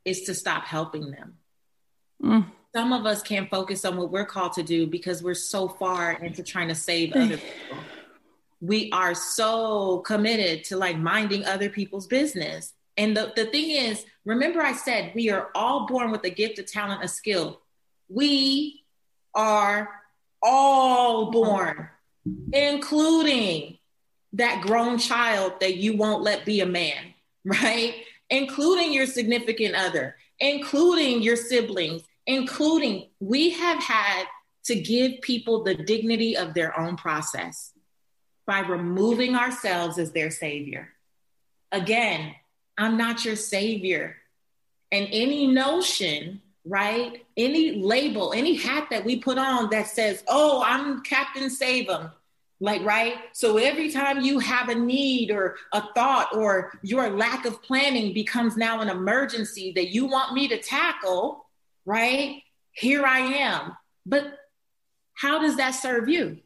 [0.06, 1.38] is to stop helping them.
[2.24, 2.46] Mm.
[2.74, 6.14] Some of us can't focus on what we're called to do because we're so far
[6.14, 7.38] into trying to save other
[7.70, 7.78] people.
[8.62, 12.74] We are so committed to like minding other people's business.
[12.98, 16.60] And the, the thing is, remember I said we are all born with a gift,
[16.60, 17.62] a talent, a skill.
[18.08, 18.84] We
[19.34, 19.90] are
[20.42, 21.90] all born,
[22.52, 23.78] including
[24.34, 27.14] that grown child that you won't let be a man,
[27.46, 27.96] right?
[28.30, 34.26] Including your significant other, including your siblings, including we have had
[34.66, 37.74] to give people the dignity of their own process
[38.46, 40.90] by removing ourselves as their savior.
[41.72, 42.36] Again,
[42.78, 44.18] I'm not your savior.
[44.92, 47.26] And any notion, right?
[47.38, 52.12] Any label, any hat that we put on that says, oh, I'm Captain Save 'em,
[52.62, 53.16] like, right?
[53.34, 58.14] So every time you have a need or a thought or your lack of planning
[58.14, 61.44] becomes now an emergency that you want me to tackle,
[61.88, 62.44] right?
[62.72, 63.76] Here I am.
[64.06, 64.38] But
[65.16, 66.38] how does that serve you?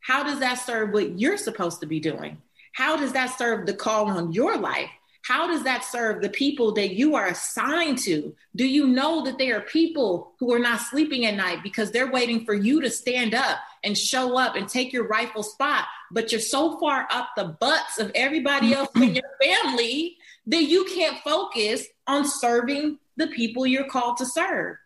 [0.00, 2.40] How does that serve what you're supposed to be doing?
[2.72, 4.90] How does that serve the call on your life?
[5.26, 8.32] How does that serve the people that you are assigned to?
[8.54, 12.12] Do you know that there are people who are not sleeping at night because they're
[12.12, 15.86] waiting for you to stand up and show up and take your rightful spot?
[16.12, 20.16] But you're so far up the butts of everybody else in your family
[20.46, 24.76] that you can't focus on serving the people you're called to serve.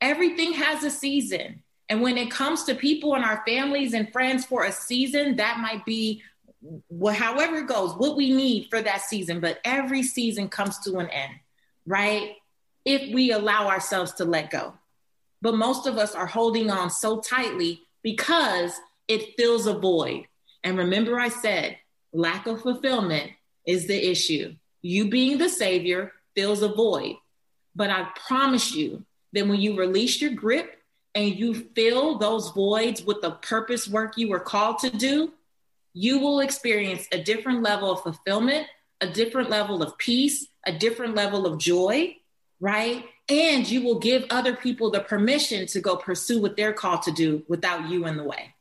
[0.00, 1.64] Everything has a season.
[1.88, 5.58] And when it comes to people in our families and friends for a season, that
[5.58, 6.22] might be
[6.60, 9.40] well, however it goes, what we need for that season.
[9.40, 11.34] But every season comes to an end,
[11.86, 12.36] right?
[12.84, 14.74] If we allow ourselves to let go.
[15.40, 18.72] But most of us are holding on so tightly because
[19.06, 20.26] it fills a void.
[20.64, 21.78] And remember, I said
[22.12, 23.30] lack of fulfillment
[23.66, 24.54] is the issue.
[24.82, 27.16] You being the savior fills a void.
[27.76, 30.82] But I promise you that when you release your grip
[31.14, 35.32] and you fill those voids with the purpose work you were called to do,
[35.98, 38.68] you will experience a different level of fulfillment,
[39.00, 42.16] a different level of peace, a different level of joy,
[42.60, 43.04] right?
[43.28, 47.12] And you will give other people the permission to go pursue what they're called to
[47.12, 48.54] do without you in the way.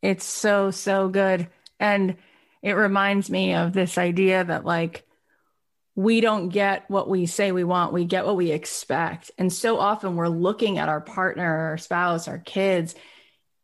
[0.00, 1.48] It's so, so good.
[1.80, 2.16] And
[2.62, 5.04] it reminds me of this idea that, like,
[5.96, 9.32] we don't get what we say we want, we get what we expect.
[9.38, 12.94] And so often we're looking at our partner, our spouse, our kids,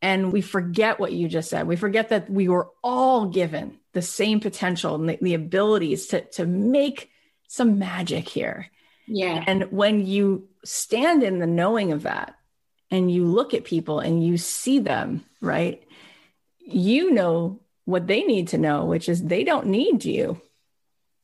[0.07, 1.67] and we forget what you just said.
[1.67, 6.21] We forget that we were all given the same potential and the, the abilities to,
[6.35, 7.11] to make
[7.49, 8.71] some magic here.
[9.09, 9.43] Yeah.
[9.45, 12.37] And when you stand in the knowing of that
[12.89, 15.83] and you look at people and you see them, right?
[16.61, 20.41] You know what they need to know, which is they don't need you.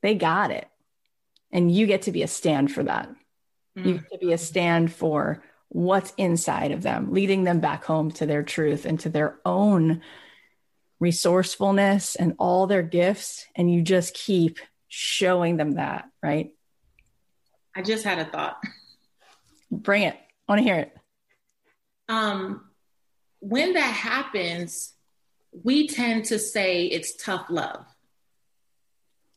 [0.01, 0.67] They got it.
[1.53, 3.09] And you get to be a stand for that.
[3.79, 3.87] Mm.
[3.87, 5.41] You get to be a stand for
[5.73, 10.03] what's inside of them, leading them back home to their truth and to their own
[11.01, 13.47] resourcefulness and all their gifts.
[13.57, 14.59] And you just keep
[14.89, 16.55] showing them that, right?
[17.75, 18.59] I just had a thought.
[19.71, 20.15] Bring it.
[20.15, 20.95] I want to hear it.
[22.09, 22.69] Um,
[23.41, 24.93] when that happens,
[25.53, 27.87] we tend to say it's tough love.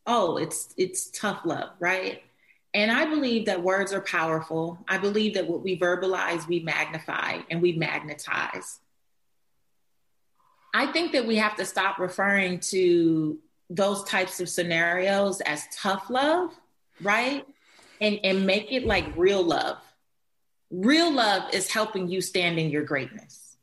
[0.05, 2.21] Oh, it's it's tough love, right?
[2.75, 4.77] And I believe that words are powerful.
[4.85, 8.79] I believe that what we verbalize, we magnify and we magnetize.
[10.73, 16.09] I think that we have to stop referring to those types of scenarios as tough
[16.09, 16.51] love,
[17.01, 17.47] right?
[18.01, 19.77] And, and make it like real love.
[20.69, 23.55] Real love is helping you stand in your greatness.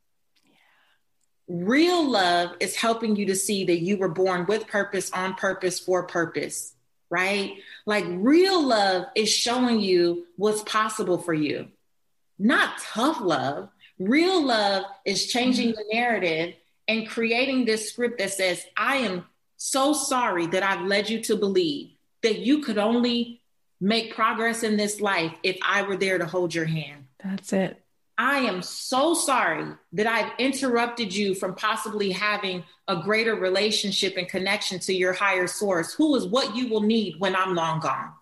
[1.48, 5.78] Real love is helping you to see that you were born with purpose, on purpose,
[5.78, 6.76] for purpose
[7.12, 7.58] right?
[7.84, 11.68] Like real love is showing you what's possible for you,
[12.38, 13.68] not tough love.
[13.98, 15.76] Real love is changing mm-hmm.
[15.76, 16.54] the narrative
[16.88, 19.26] and creating this script that says, I am
[19.58, 21.90] so sorry that I've led you to believe
[22.22, 23.42] that you could only
[23.80, 27.04] make progress in this life if I were there to hold your hand.
[27.22, 27.81] That's it.
[28.22, 34.28] I am so sorry that I've interrupted you from possibly having a greater relationship and
[34.28, 38.12] connection to your higher source, who is what you will need when I'm long gone.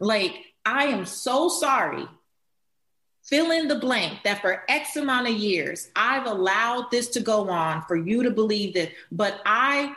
[0.00, 2.08] Like, I am so sorry.
[3.24, 7.50] Fill in the blank that for X amount of years, I've allowed this to go
[7.50, 9.96] on for you to believe that, but I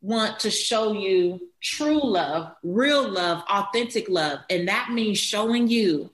[0.00, 4.38] want to show you true love, real love, authentic love.
[4.48, 6.10] And that means showing you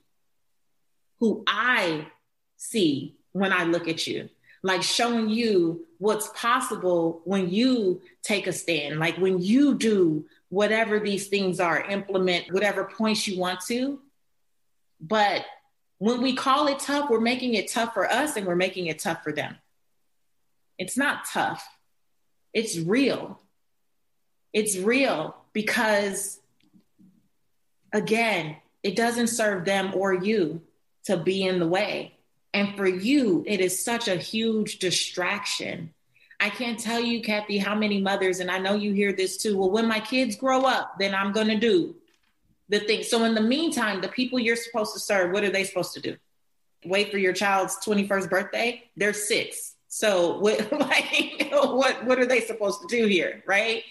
[1.20, 2.08] who I
[2.62, 4.28] see when I look at you.
[4.62, 11.00] Like showing you what's possible when you take a stand, like when you do whatever
[11.00, 13.98] these things are, implement whatever points you want to.
[15.00, 15.44] But
[15.98, 19.00] when we call it tough, we're making it tough for us and we're making it
[19.00, 19.56] tough for them.
[20.78, 21.66] It's not tough,
[22.52, 23.40] it's real.
[24.52, 26.38] It's real because,
[27.90, 30.60] again, it doesn't serve them or you
[31.04, 32.18] to be in the way.
[32.54, 35.94] And for you, it is such a huge distraction.
[36.38, 39.56] I can't tell you, Cathy, how many mothers, and I know you hear this too.
[39.56, 41.94] Well, when my kids grow up, then I'm going to do
[42.68, 43.04] the thing.
[43.04, 46.00] So, in the meantime, the people you're supposed to serve, what are they supposed to
[46.00, 46.16] do?
[46.84, 48.90] Wait for your child's 21st birthday?
[48.96, 49.74] They're six.
[49.88, 53.42] So, what, like, what, what are they supposed to do here?
[53.46, 53.84] Right?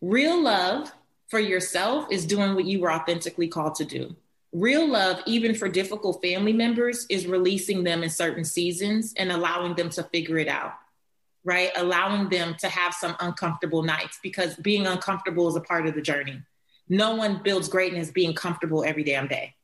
[0.00, 0.92] Real love
[1.28, 4.16] for yourself is doing what you were authentically called to do.
[4.52, 9.74] Real love, even for difficult family members, is releasing them in certain seasons and allowing
[9.74, 10.72] them to figure it out,
[11.44, 11.70] right?
[11.76, 16.00] Allowing them to have some uncomfortable nights because being uncomfortable is a part of the
[16.00, 16.40] journey.
[16.88, 19.54] No one builds greatness being comfortable every damn day.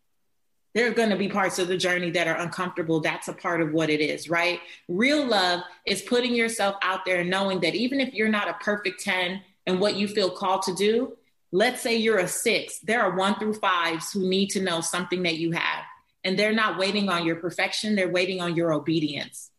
[0.74, 3.00] There are going to be parts of the journey that are uncomfortable.
[3.00, 4.60] That's a part of what it is, right?
[4.88, 9.02] Real love is putting yourself out there knowing that even if you're not a perfect
[9.02, 11.16] 10 and what you feel called to do,
[11.54, 15.22] let's say you're a six, there are one through fives who need to know something
[15.22, 15.84] that you have.
[16.24, 19.52] And they're not waiting on your perfection, they're waiting on your obedience.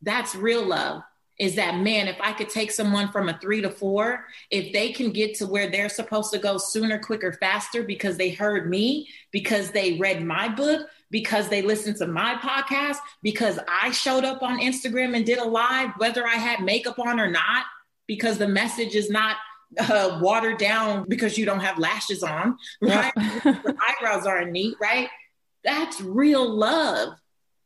[0.00, 1.02] That's real love.
[1.38, 4.92] Is that man, if I could take someone from a three to four, if they
[4.92, 9.08] can get to where they're supposed to go sooner, quicker, faster because they heard me,
[9.30, 14.42] because they read my book, because they listened to my podcast, because I showed up
[14.42, 17.66] on Instagram and did a live, whether I had makeup on or not,
[18.06, 19.36] because the message is not
[19.78, 23.12] uh, watered down because you don't have lashes on, right?
[23.44, 25.08] Your eyebrows aren't neat, right?
[25.64, 27.14] That's real love.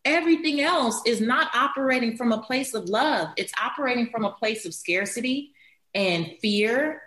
[0.05, 3.28] Everything else is not operating from a place of love.
[3.36, 5.53] It's operating from a place of scarcity
[5.94, 7.03] and fear,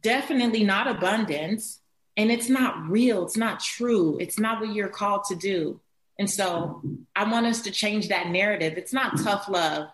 [0.00, 1.80] definitely not abundance.
[2.16, 3.24] And it's not real.
[3.24, 4.18] It's not true.
[4.20, 5.80] It's not what you're called to do.
[6.18, 6.82] And so
[7.14, 8.74] I want us to change that narrative.
[8.76, 9.88] It's not tough love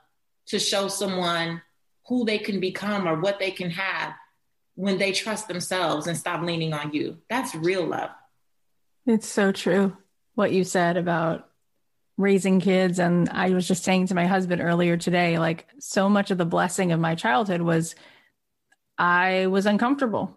[0.48, 1.62] to show someone
[2.10, 4.12] who they can become or what they can have
[4.74, 7.16] when they trust themselves and stop leaning on you.
[7.30, 8.10] That's real love.
[9.06, 9.96] It's so true
[10.34, 11.48] what you said about
[12.18, 12.98] raising kids.
[12.98, 16.44] And I was just saying to my husband earlier today, like, so much of the
[16.44, 17.94] blessing of my childhood was
[18.98, 20.36] I was uncomfortable.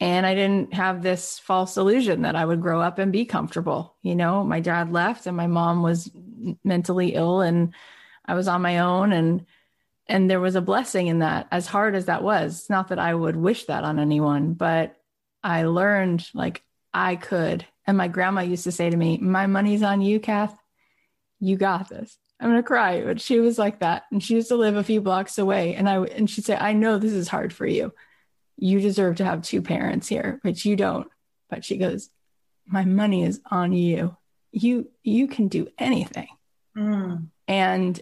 [0.00, 3.96] And I didn't have this false illusion that I would grow up and be comfortable.
[4.02, 6.10] You know, my dad left and my mom was
[6.62, 7.72] mentally ill and
[8.26, 9.12] I was on my own.
[9.14, 9.46] And
[10.08, 12.60] and there was a blessing in that as hard as that was.
[12.60, 14.96] It's not that i would wish that on anyone but
[15.42, 17.64] i learned like i could.
[17.86, 20.56] And my grandma used to say to me my money's on you kath.
[21.40, 22.18] You got this.
[22.40, 24.04] I'm gonna cry but she was like that.
[24.10, 25.74] And she used to live a few blocks away.
[25.74, 27.92] And i and she'd say i know this is hard for you.
[28.56, 31.08] You deserve to have two parents here but you don't.
[31.50, 32.10] But she goes
[32.66, 34.16] my money is on you.
[34.52, 36.28] You you can do anything.
[36.76, 37.28] Mm.
[37.48, 38.00] and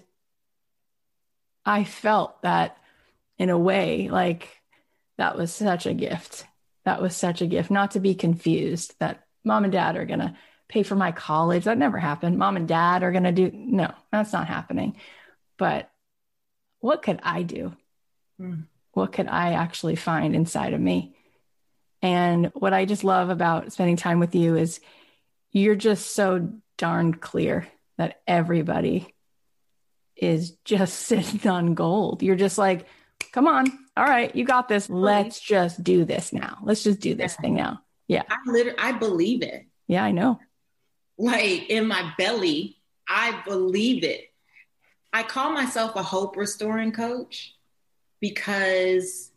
[1.66, 2.78] I felt that
[3.38, 4.48] in a way, like
[5.18, 6.46] that was such a gift.
[6.84, 10.20] That was such a gift, not to be confused that mom and dad are going
[10.20, 10.36] to
[10.68, 11.64] pay for my college.
[11.64, 12.38] That never happened.
[12.38, 14.96] Mom and dad are going to do, no, that's not happening.
[15.58, 15.90] But
[16.78, 17.74] what could I do?
[18.40, 18.66] Mm.
[18.92, 21.16] What could I actually find inside of me?
[22.02, 24.80] And what I just love about spending time with you is
[25.50, 27.66] you're just so darn clear
[27.98, 29.14] that everybody
[30.16, 32.22] is just sitting on gold.
[32.22, 32.86] You're just like,
[33.32, 33.66] come on.
[33.96, 34.90] All right, you got this.
[34.90, 36.58] Let's just do this now.
[36.62, 37.80] Let's just do this thing now.
[38.08, 38.22] Yeah.
[38.28, 39.66] I literally I believe it.
[39.88, 40.38] Yeah, I know.
[41.18, 42.76] Like in my belly,
[43.08, 44.30] I believe it.
[45.12, 47.54] I call myself a hope restoring coach
[48.20, 49.30] because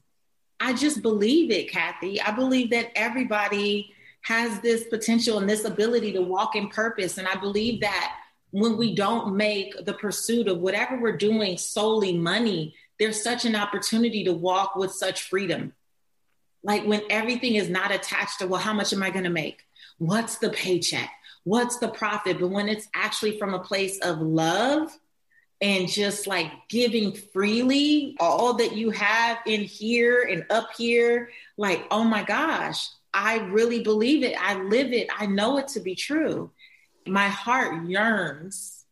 [0.60, 2.20] I just believe it, Cathy.
[2.20, 7.18] I believe that everybody has this potential and this ability to walk in purpose.
[7.18, 8.14] And I believe that
[8.52, 13.56] when we don't make the pursuit of whatever we're doing solely money, there's such an
[13.56, 15.74] opportunity to walk with such freedom.
[16.64, 19.64] Like when everything is not attached to, well, how much am I going to make?
[19.98, 21.12] What's the paycheck?
[21.44, 22.40] What's the profit?
[22.40, 24.92] But when it's actually from a place of love
[25.62, 31.86] and just like giving freely all that you have in here and up here, like,
[31.92, 34.36] oh my gosh, I really believe it.
[34.40, 35.08] I live it.
[35.18, 36.52] I know it to be true
[37.10, 38.86] my heart yearns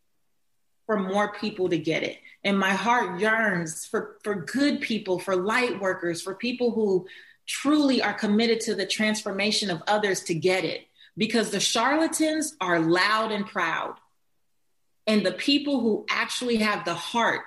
[0.86, 2.18] for more people to get it.
[2.44, 7.08] And my heart yearns for, for good people, for light workers, for people who
[7.46, 10.88] truly are committed to the transformation of others to get it.
[11.18, 13.96] Because the charlatans are loud and proud.
[15.08, 17.42] And the people who actually have the heart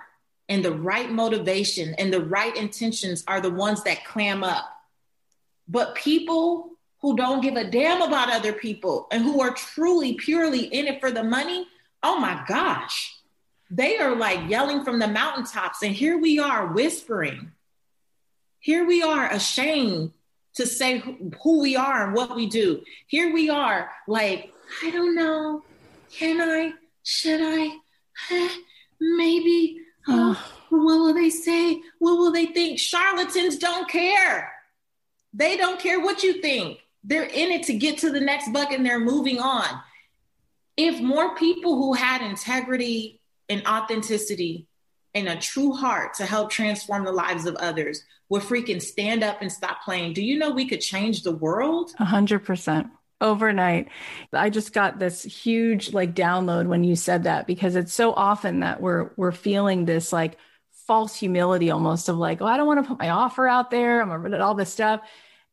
[0.49, 4.69] and the right motivation and the right intentions are the ones that clam up.
[5.69, 6.73] But people
[7.03, 11.01] who don't give a damn about other people and who are truly, purely in it
[11.01, 11.67] for the money,
[12.03, 13.17] oh my gosh,
[13.71, 15.83] they are like yelling from the mountaintops.
[15.83, 17.53] And here we are whispering.
[18.59, 20.13] Here we are ashamed
[20.55, 20.99] to say
[21.43, 22.83] who we are and what we do.
[23.07, 25.63] Here we are like, I don't know.
[26.13, 26.73] Can I?
[27.03, 27.79] Should I?
[29.01, 29.79] Maybe.
[30.09, 31.81] Oh, what will they say?
[31.99, 32.79] What will they think?
[32.79, 34.53] Charlatans don't care.
[35.33, 36.81] They don't care what you think.
[37.05, 39.67] They're in it to get to the next buck and they're moving on.
[40.77, 44.67] If more people who had integrity and authenticity
[45.15, 49.43] and a true heart to help transform the lives of others would freaking stand up
[49.43, 51.93] and stop playing, do you know we could change the world?
[51.99, 52.89] A hundred percent
[53.21, 53.89] overnight.
[54.33, 58.61] I just got this huge like download when you said that because it's so often
[58.61, 60.39] that we're we're feeling this like
[60.87, 64.03] false humility almost of like, oh, I don't want to put my offer out there.
[64.03, 65.01] I'm all this stuff.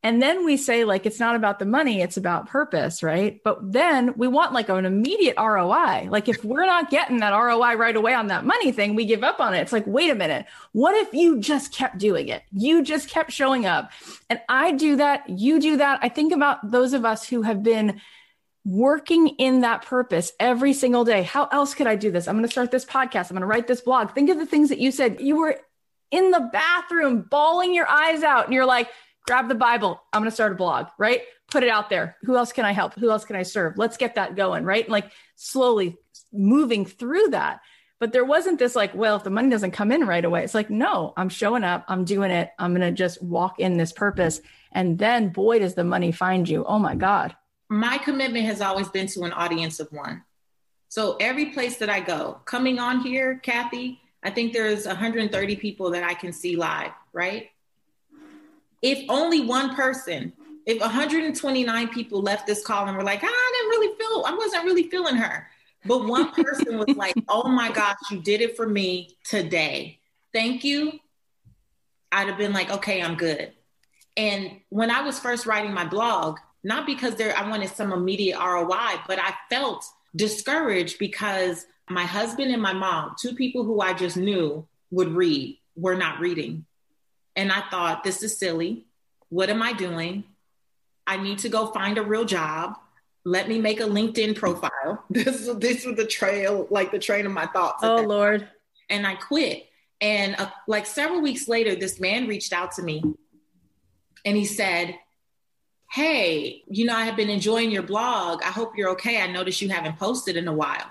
[0.03, 3.41] And then we say, like, it's not about the money, it's about purpose, right?
[3.43, 6.07] But then we want like an immediate ROI.
[6.09, 9.23] Like, if we're not getting that ROI right away on that money thing, we give
[9.23, 9.61] up on it.
[9.61, 10.45] It's like, wait a minute.
[10.71, 12.43] What if you just kept doing it?
[12.51, 13.91] You just kept showing up.
[14.29, 15.27] And I do that.
[15.29, 15.99] You do that.
[16.03, 17.99] I think about those of us who have been
[18.63, 21.23] working in that purpose every single day.
[21.23, 22.27] How else could I do this?
[22.27, 23.31] I'm going to start this podcast.
[23.31, 24.13] I'm going to write this blog.
[24.13, 25.21] Think of the things that you said.
[25.21, 25.59] You were
[26.11, 28.89] in the bathroom, bawling your eyes out, and you're like,
[29.27, 30.01] grab the Bible.
[30.11, 31.21] I'm going to start a blog, right?
[31.51, 32.17] Put it out there.
[32.23, 32.95] Who else can I help?
[32.95, 33.77] Who else can I serve?
[33.77, 34.89] Let's get that going, right?
[34.89, 35.97] Like slowly
[36.33, 37.59] moving through that.
[37.99, 40.53] But there wasn't this like, well, if the money doesn't come in right away, it's
[40.53, 43.91] like, no, I'm showing up, I'm doing it, I'm going to just walk in this
[43.91, 44.39] purpose.
[44.71, 46.63] And then, boy, does the money find you.
[46.65, 47.35] Oh my God.
[47.69, 50.23] My commitment has always been to an audience of one.
[50.89, 55.91] So every place that I go, coming on here, Cathy, I think there's 130 people
[55.91, 57.49] that I can see live, right?
[58.81, 60.33] If only one person,
[60.65, 64.35] if 129 people left this call and were like, ah, I didn't really feel, I
[64.35, 65.47] wasn't really feeling her.
[65.85, 69.99] But one person was like, oh my gosh, you did it for me today.
[70.33, 70.99] Thank you.
[72.11, 73.53] I'd have been like, okay, I'm good.
[74.15, 78.37] And when I was first writing my blog, not because there I wanted some immediate
[78.37, 79.85] ROI, but I felt
[80.15, 85.59] discouraged because my husband and my mom, two people who I just knew would read,
[85.75, 86.65] were not reading.
[87.37, 88.87] And I thought, this is silly.
[89.29, 90.23] What am I doing?
[91.05, 92.77] I need to go find a real job.
[93.23, 95.03] Let me make a LinkedIn profile.
[95.09, 97.83] This, this was the trail, like the train of my thoughts.
[97.83, 98.49] Oh, Lord.
[98.89, 99.67] And I quit.
[100.01, 103.03] And uh, like several weeks later, this man reached out to me
[104.25, 104.95] and he said,
[105.91, 108.41] Hey, you know, I have been enjoying your blog.
[108.43, 109.21] I hope you're okay.
[109.21, 110.85] I noticed you haven't posted in a while.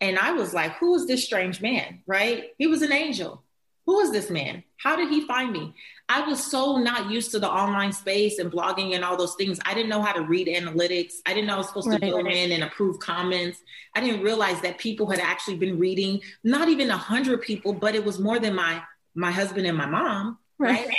[0.00, 2.02] And I was like, Who is this strange man?
[2.06, 2.50] Right?
[2.58, 3.42] He was an angel
[3.86, 4.64] who is this man?
[4.78, 5.74] How did he find me?
[6.08, 9.58] I was so not used to the online space and blogging and all those things.
[9.64, 11.14] I didn't know how to read analytics.
[11.24, 12.00] I didn't know I was supposed right.
[12.00, 13.60] to go in and approve comments.
[13.94, 17.94] I didn't realize that people had actually been reading, not even a hundred people, but
[17.94, 18.82] it was more than my
[19.14, 20.38] my husband and my mom.
[20.58, 20.86] Right.
[20.86, 20.96] right?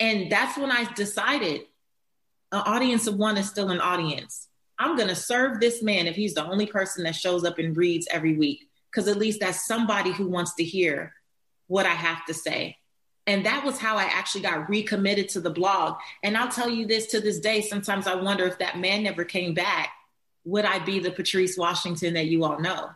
[0.00, 1.62] And that's when I decided
[2.52, 4.48] an audience of one is still an audience.
[4.78, 7.76] I'm going to serve this man if he's the only person that shows up and
[7.76, 11.14] reads every week, because at least that's somebody who wants to hear
[11.66, 12.76] what I have to say.
[13.26, 15.96] And that was how I actually got recommitted to the blog.
[16.22, 19.24] And I'll tell you this to this day, sometimes I wonder if that man never
[19.24, 19.92] came back,
[20.44, 22.90] would I be the Patrice Washington that you all know?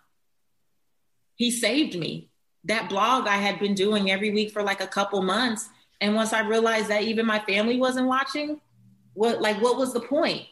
[1.37, 2.29] He saved me.
[2.65, 5.69] That blog I had been doing every week for like a couple months.
[6.01, 8.61] And once I realized that even my family wasn't watching,
[9.15, 10.43] what like what was the point?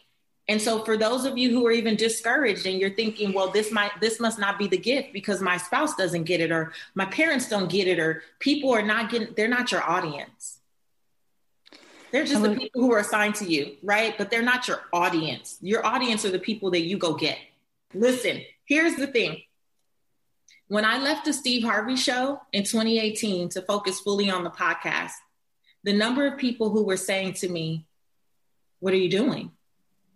[0.48, 3.72] And so for those of you who are even discouraged and you're thinking, well, this
[3.72, 7.06] might this must not be the gift because my spouse doesn't get it or my
[7.06, 10.58] parents don't get it or people are not getting they're not your audience.
[12.12, 14.16] They're just the people who are assigned to you, right?
[14.16, 15.58] But they're not your audience.
[15.60, 17.36] Your audience are the people that you go get.
[17.92, 19.42] Listen, here's the thing.
[20.68, 25.12] When I left the Steve Harvey show in 2018 to focus fully on the podcast,
[25.82, 27.86] the number of people who were saying to me,
[28.78, 29.50] What are you doing?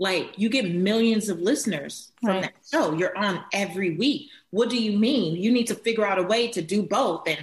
[0.00, 2.42] Like you get millions of listeners from right.
[2.44, 2.94] that show.
[2.94, 4.30] You're on every week.
[4.48, 5.36] What do you mean?
[5.36, 7.28] You need to figure out a way to do both.
[7.28, 7.38] And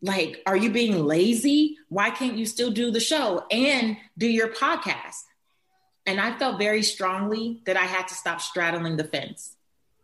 [0.00, 1.76] like, are you being lazy?
[1.90, 5.22] Why can't you still do the show and do your podcast?
[6.06, 9.54] And I felt very strongly that I had to stop straddling the fence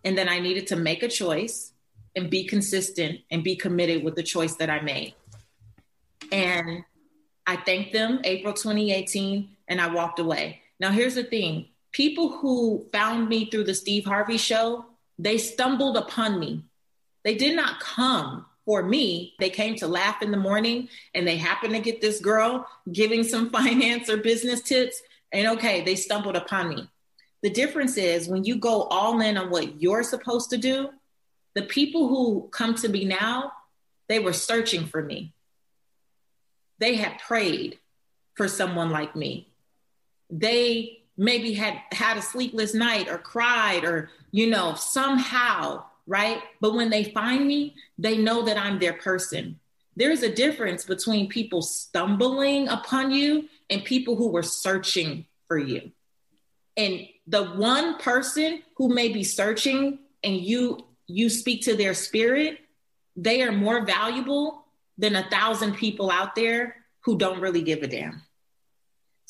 [0.05, 1.73] and then I needed to make a choice
[2.15, 5.15] and be consistent and be committed with the choice that I made.
[6.31, 6.85] And
[7.47, 10.61] I thanked them April 2018 and I walked away.
[10.79, 14.85] Now, here's the thing people who found me through the Steve Harvey show,
[15.19, 16.65] they stumbled upon me.
[17.23, 19.35] They did not come for me.
[19.39, 23.23] They came to laugh in the morning and they happened to get this girl giving
[23.23, 25.01] some finance or business tips.
[25.33, 26.89] And okay, they stumbled upon me.
[27.43, 30.91] The difference is when you go all in on what you're supposed to do,
[31.55, 33.53] the people who come to me now,
[34.09, 35.33] they were searching for me.
[36.79, 37.79] They had prayed
[38.35, 39.49] for someone like me.
[40.31, 46.43] They maybe had had a sleepless night or cried or you know somehow right?
[46.61, 49.59] But when they find me they know that i'm their person.
[49.97, 55.93] There's a difference between people stumbling upon you and people who were searching for you.
[56.77, 62.59] And the one person who may be searching and you you speak to their spirit
[63.17, 64.65] they are more valuable
[64.99, 68.23] than a thousand people out there who don't really give a damn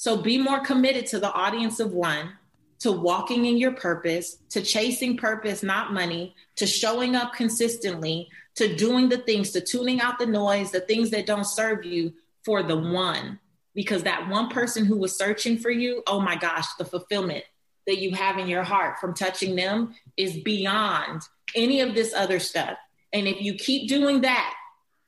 [0.04, 2.34] so be more committed to the audience of one,
[2.80, 8.76] to walking in your purpose, to chasing purpose, not money, to showing up consistently, to
[8.76, 12.12] doing the things, to tuning out the noise, the things that don't serve you
[12.44, 13.40] for the one.
[13.74, 17.44] because that one person who was searching for you, oh my gosh, the fulfillment
[17.86, 21.22] that you have in your heart from touching them is beyond
[21.54, 22.76] any of this other stuff.
[23.12, 24.54] And if you keep doing that,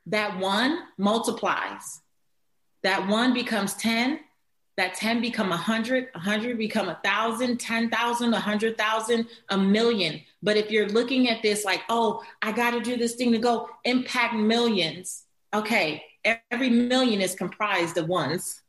[0.06, 2.00] that one multiplies.
[2.82, 4.20] That one becomes 10,
[4.76, 10.20] that 10 become 100, 100 become 1,000, 10,000, 100,000, a million.
[10.42, 13.38] But if you're looking at this like, oh, I got to do this thing to
[13.38, 15.24] go impact millions.
[15.54, 16.04] Okay,
[16.50, 18.60] every million is comprised of ones.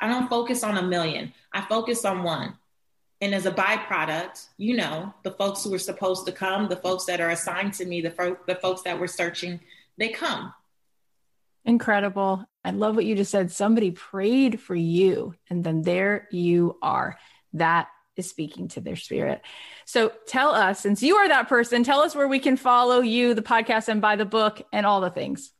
[0.00, 2.58] I don't focus on a million, I focus on one.
[3.20, 7.04] And as a byproduct, you know, the folks who were supposed to come, the folks
[7.06, 9.60] that are assigned to me, the, the folks that were searching,
[9.96, 10.52] they come.
[11.64, 12.44] Incredible.
[12.64, 13.50] I love what you just said.
[13.50, 17.18] Somebody prayed for you, and then there you are.
[17.54, 19.42] That is speaking to their spirit.
[19.86, 23.34] So tell us, since you are that person, tell us where we can follow you,
[23.34, 25.50] the podcast, and buy the book and all the things.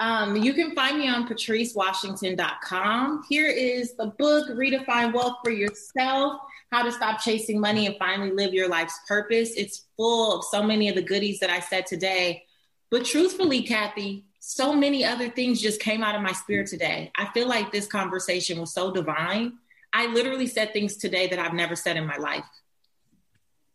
[0.00, 3.24] Um, you can find me on patricewashington.com.
[3.28, 6.40] Here is the book, Redefine Wealth for Yourself
[6.70, 9.50] How to Stop Chasing Money and Finally Live Your Life's Purpose.
[9.56, 12.44] It's full of so many of the goodies that I said today.
[12.90, 17.10] But truthfully, Cathy, so many other things just came out of my spirit today.
[17.16, 19.54] I feel like this conversation was so divine.
[19.92, 22.44] I literally said things today that I've never said in my life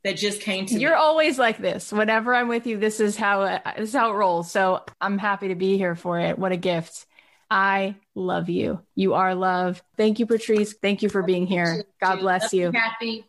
[0.04, 0.98] that just came to You're me.
[0.98, 1.92] always like this.
[1.92, 4.52] Whenever I'm with you, this is how it, this is how it rolls.
[4.52, 6.38] So I'm happy to be here for it.
[6.38, 7.06] What a gift.
[7.50, 8.82] I love you.
[8.96, 9.82] You are love.
[9.98, 10.74] Thank you, Patrice.
[10.74, 11.84] Thank you for being here.
[12.02, 12.72] God bless you.
[12.72, 13.26] Cathy.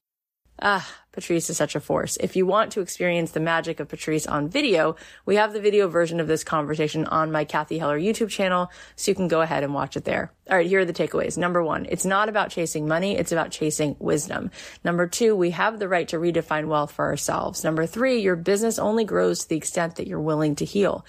[0.61, 2.17] Ah, Patrice is such a force.
[2.17, 4.95] If you want to experience the magic of Patrice on video,
[5.27, 9.11] we have the video version of this conversation on my Cathy Heller YouTube channel, so
[9.11, 10.33] you can go ahead and watch it there.
[10.49, 11.37] All right, here are the takeaways.
[11.37, 14.51] Number one, it's not about chasing money, it's about chasing wisdom.
[14.85, 17.65] Number two, we have the right to redefine wealth for ourselves.
[17.65, 21.05] Number three, your business only grows to the extent that you're willing to heal.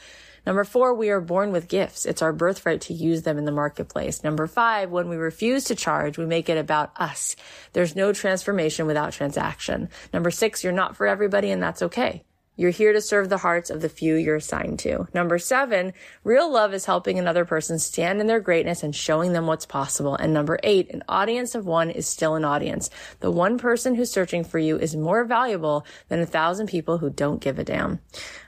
[0.46, 2.06] Number four, we are born with gifts.
[2.06, 4.24] It's our birthright to use them in the marketplace.
[4.24, 7.36] Number five, when we refuse to charge, we make it about us.
[7.74, 9.90] There's no transformation without transaction.
[10.14, 12.24] Number six, you're not for everybody and that's okay.
[12.58, 15.08] You're here to serve the hearts of the few you're assigned to.
[15.14, 15.94] Number seven,
[16.24, 20.16] real love is helping another person stand in their greatness and showing them what's possible.
[20.16, 22.90] And number eight, an audience of one is still an audience.
[23.20, 27.10] The one person who's searching for you is more valuable than a thousand people who
[27.10, 28.00] don't give a damn.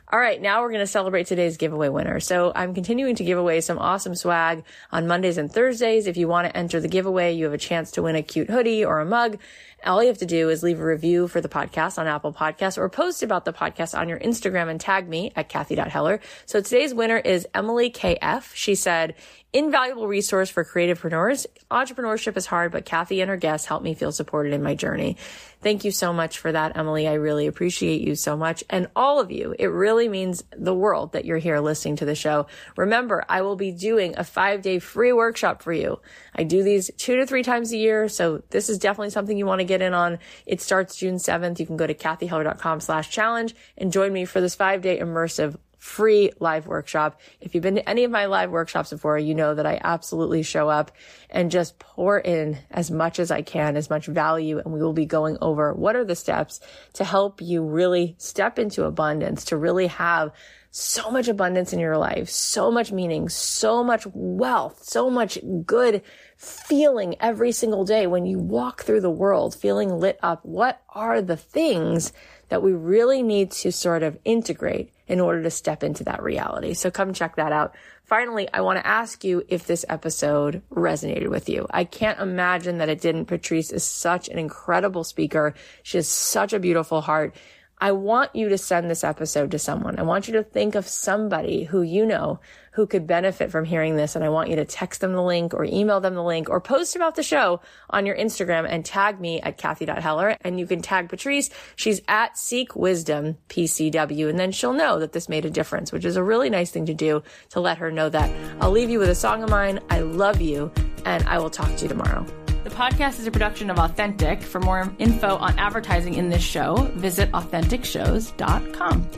[0.09, 2.21] All right, now we're going to celebrate today's giveaway winner.
[2.21, 6.07] So I'm continuing to give away some awesome swag on Mondays and Thursdays.
[6.07, 8.49] If you want to enter the giveaway, you have a chance to win a cute
[8.49, 9.37] hoodie or a mug.
[9.85, 12.77] All you have to do is leave a review for the podcast on Apple Podcasts
[12.77, 16.21] or post about the podcast on your Instagram and tag me at Cathy.Heller.
[16.45, 18.55] So today's winner is Emily KF.
[18.55, 19.13] She said,
[19.57, 21.47] invaluable resource for creativepreneurs.
[21.71, 25.17] Entrepreneurship is hard, but Cathy and her guests help me feel supported in my journey.
[25.61, 27.07] Thank you so much for that, Emily.
[27.07, 28.63] I really appreciate you so much.
[28.69, 32.13] And all of you, it really means the world that you're here listening to the
[32.13, 32.45] show.
[32.75, 35.99] Remember, I will be doing a five day free workshop for you.
[36.35, 38.07] I do these two to three times a year.
[38.07, 40.19] So this is definitely something you want to get in on.
[40.45, 41.59] It starts June 7th.
[41.59, 45.57] You can go to cathyheller.com slash challenge and join me for this five day immersive
[45.77, 47.19] free live workshop.
[47.39, 50.43] If you've been to any of my live workshops before, you know that I absolutely
[50.43, 50.91] show up
[51.29, 54.59] and just pour in as much as I can, as much value.
[54.59, 56.59] And we will be going over what are the steps
[56.93, 60.31] to help you really step into abundance, to really have
[60.71, 66.03] so much abundance in your life, so much meaning, so much wealth, so much good
[66.35, 70.45] feeling every single day when you walk through the world feeling lit up.
[70.45, 72.13] What are the things
[72.49, 76.73] that we really need to sort of integrate in order to step into that reality.
[76.73, 77.75] So come check that out.
[78.03, 81.67] Finally, I want to ask you if this episode resonated with you.
[81.71, 83.25] I can't imagine that it didn't.
[83.25, 85.53] Patrice is such an incredible speaker.
[85.83, 87.35] She has such a beautiful heart.
[87.79, 89.99] I want you to send this episode to someone.
[89.99, 92.39] I want you to think of somebody who you know
[92.77, 94.15] who could benefit from hearing this.
[94.15, 96.61] And I want you to text them the link or email them the link or
[96.61, 97.59] post about the show
[97.89, 100.37] on your Instagram and tag me at Cathy.Heller.
[100.41, 101.49] And you can tag Patrice.
[101.75, 104.29] She's at Seek Wisdom PCW.
[104.29, 106.85] And then she'll know that this made a difference, which is a really nice thing
[106.85, 108.31] to do to let her know that.
[108.61, 109.79] I'll leave you with a song of mine.
[109.89, 110.71] I love you.
[111.03, 112.27] And I will talk to you tomorrow.
[112.63, 114.43] The podcast is a production of Authentic.
[114.43, 119.09] For more info on advertising in this show, visit AuthenticShows.com.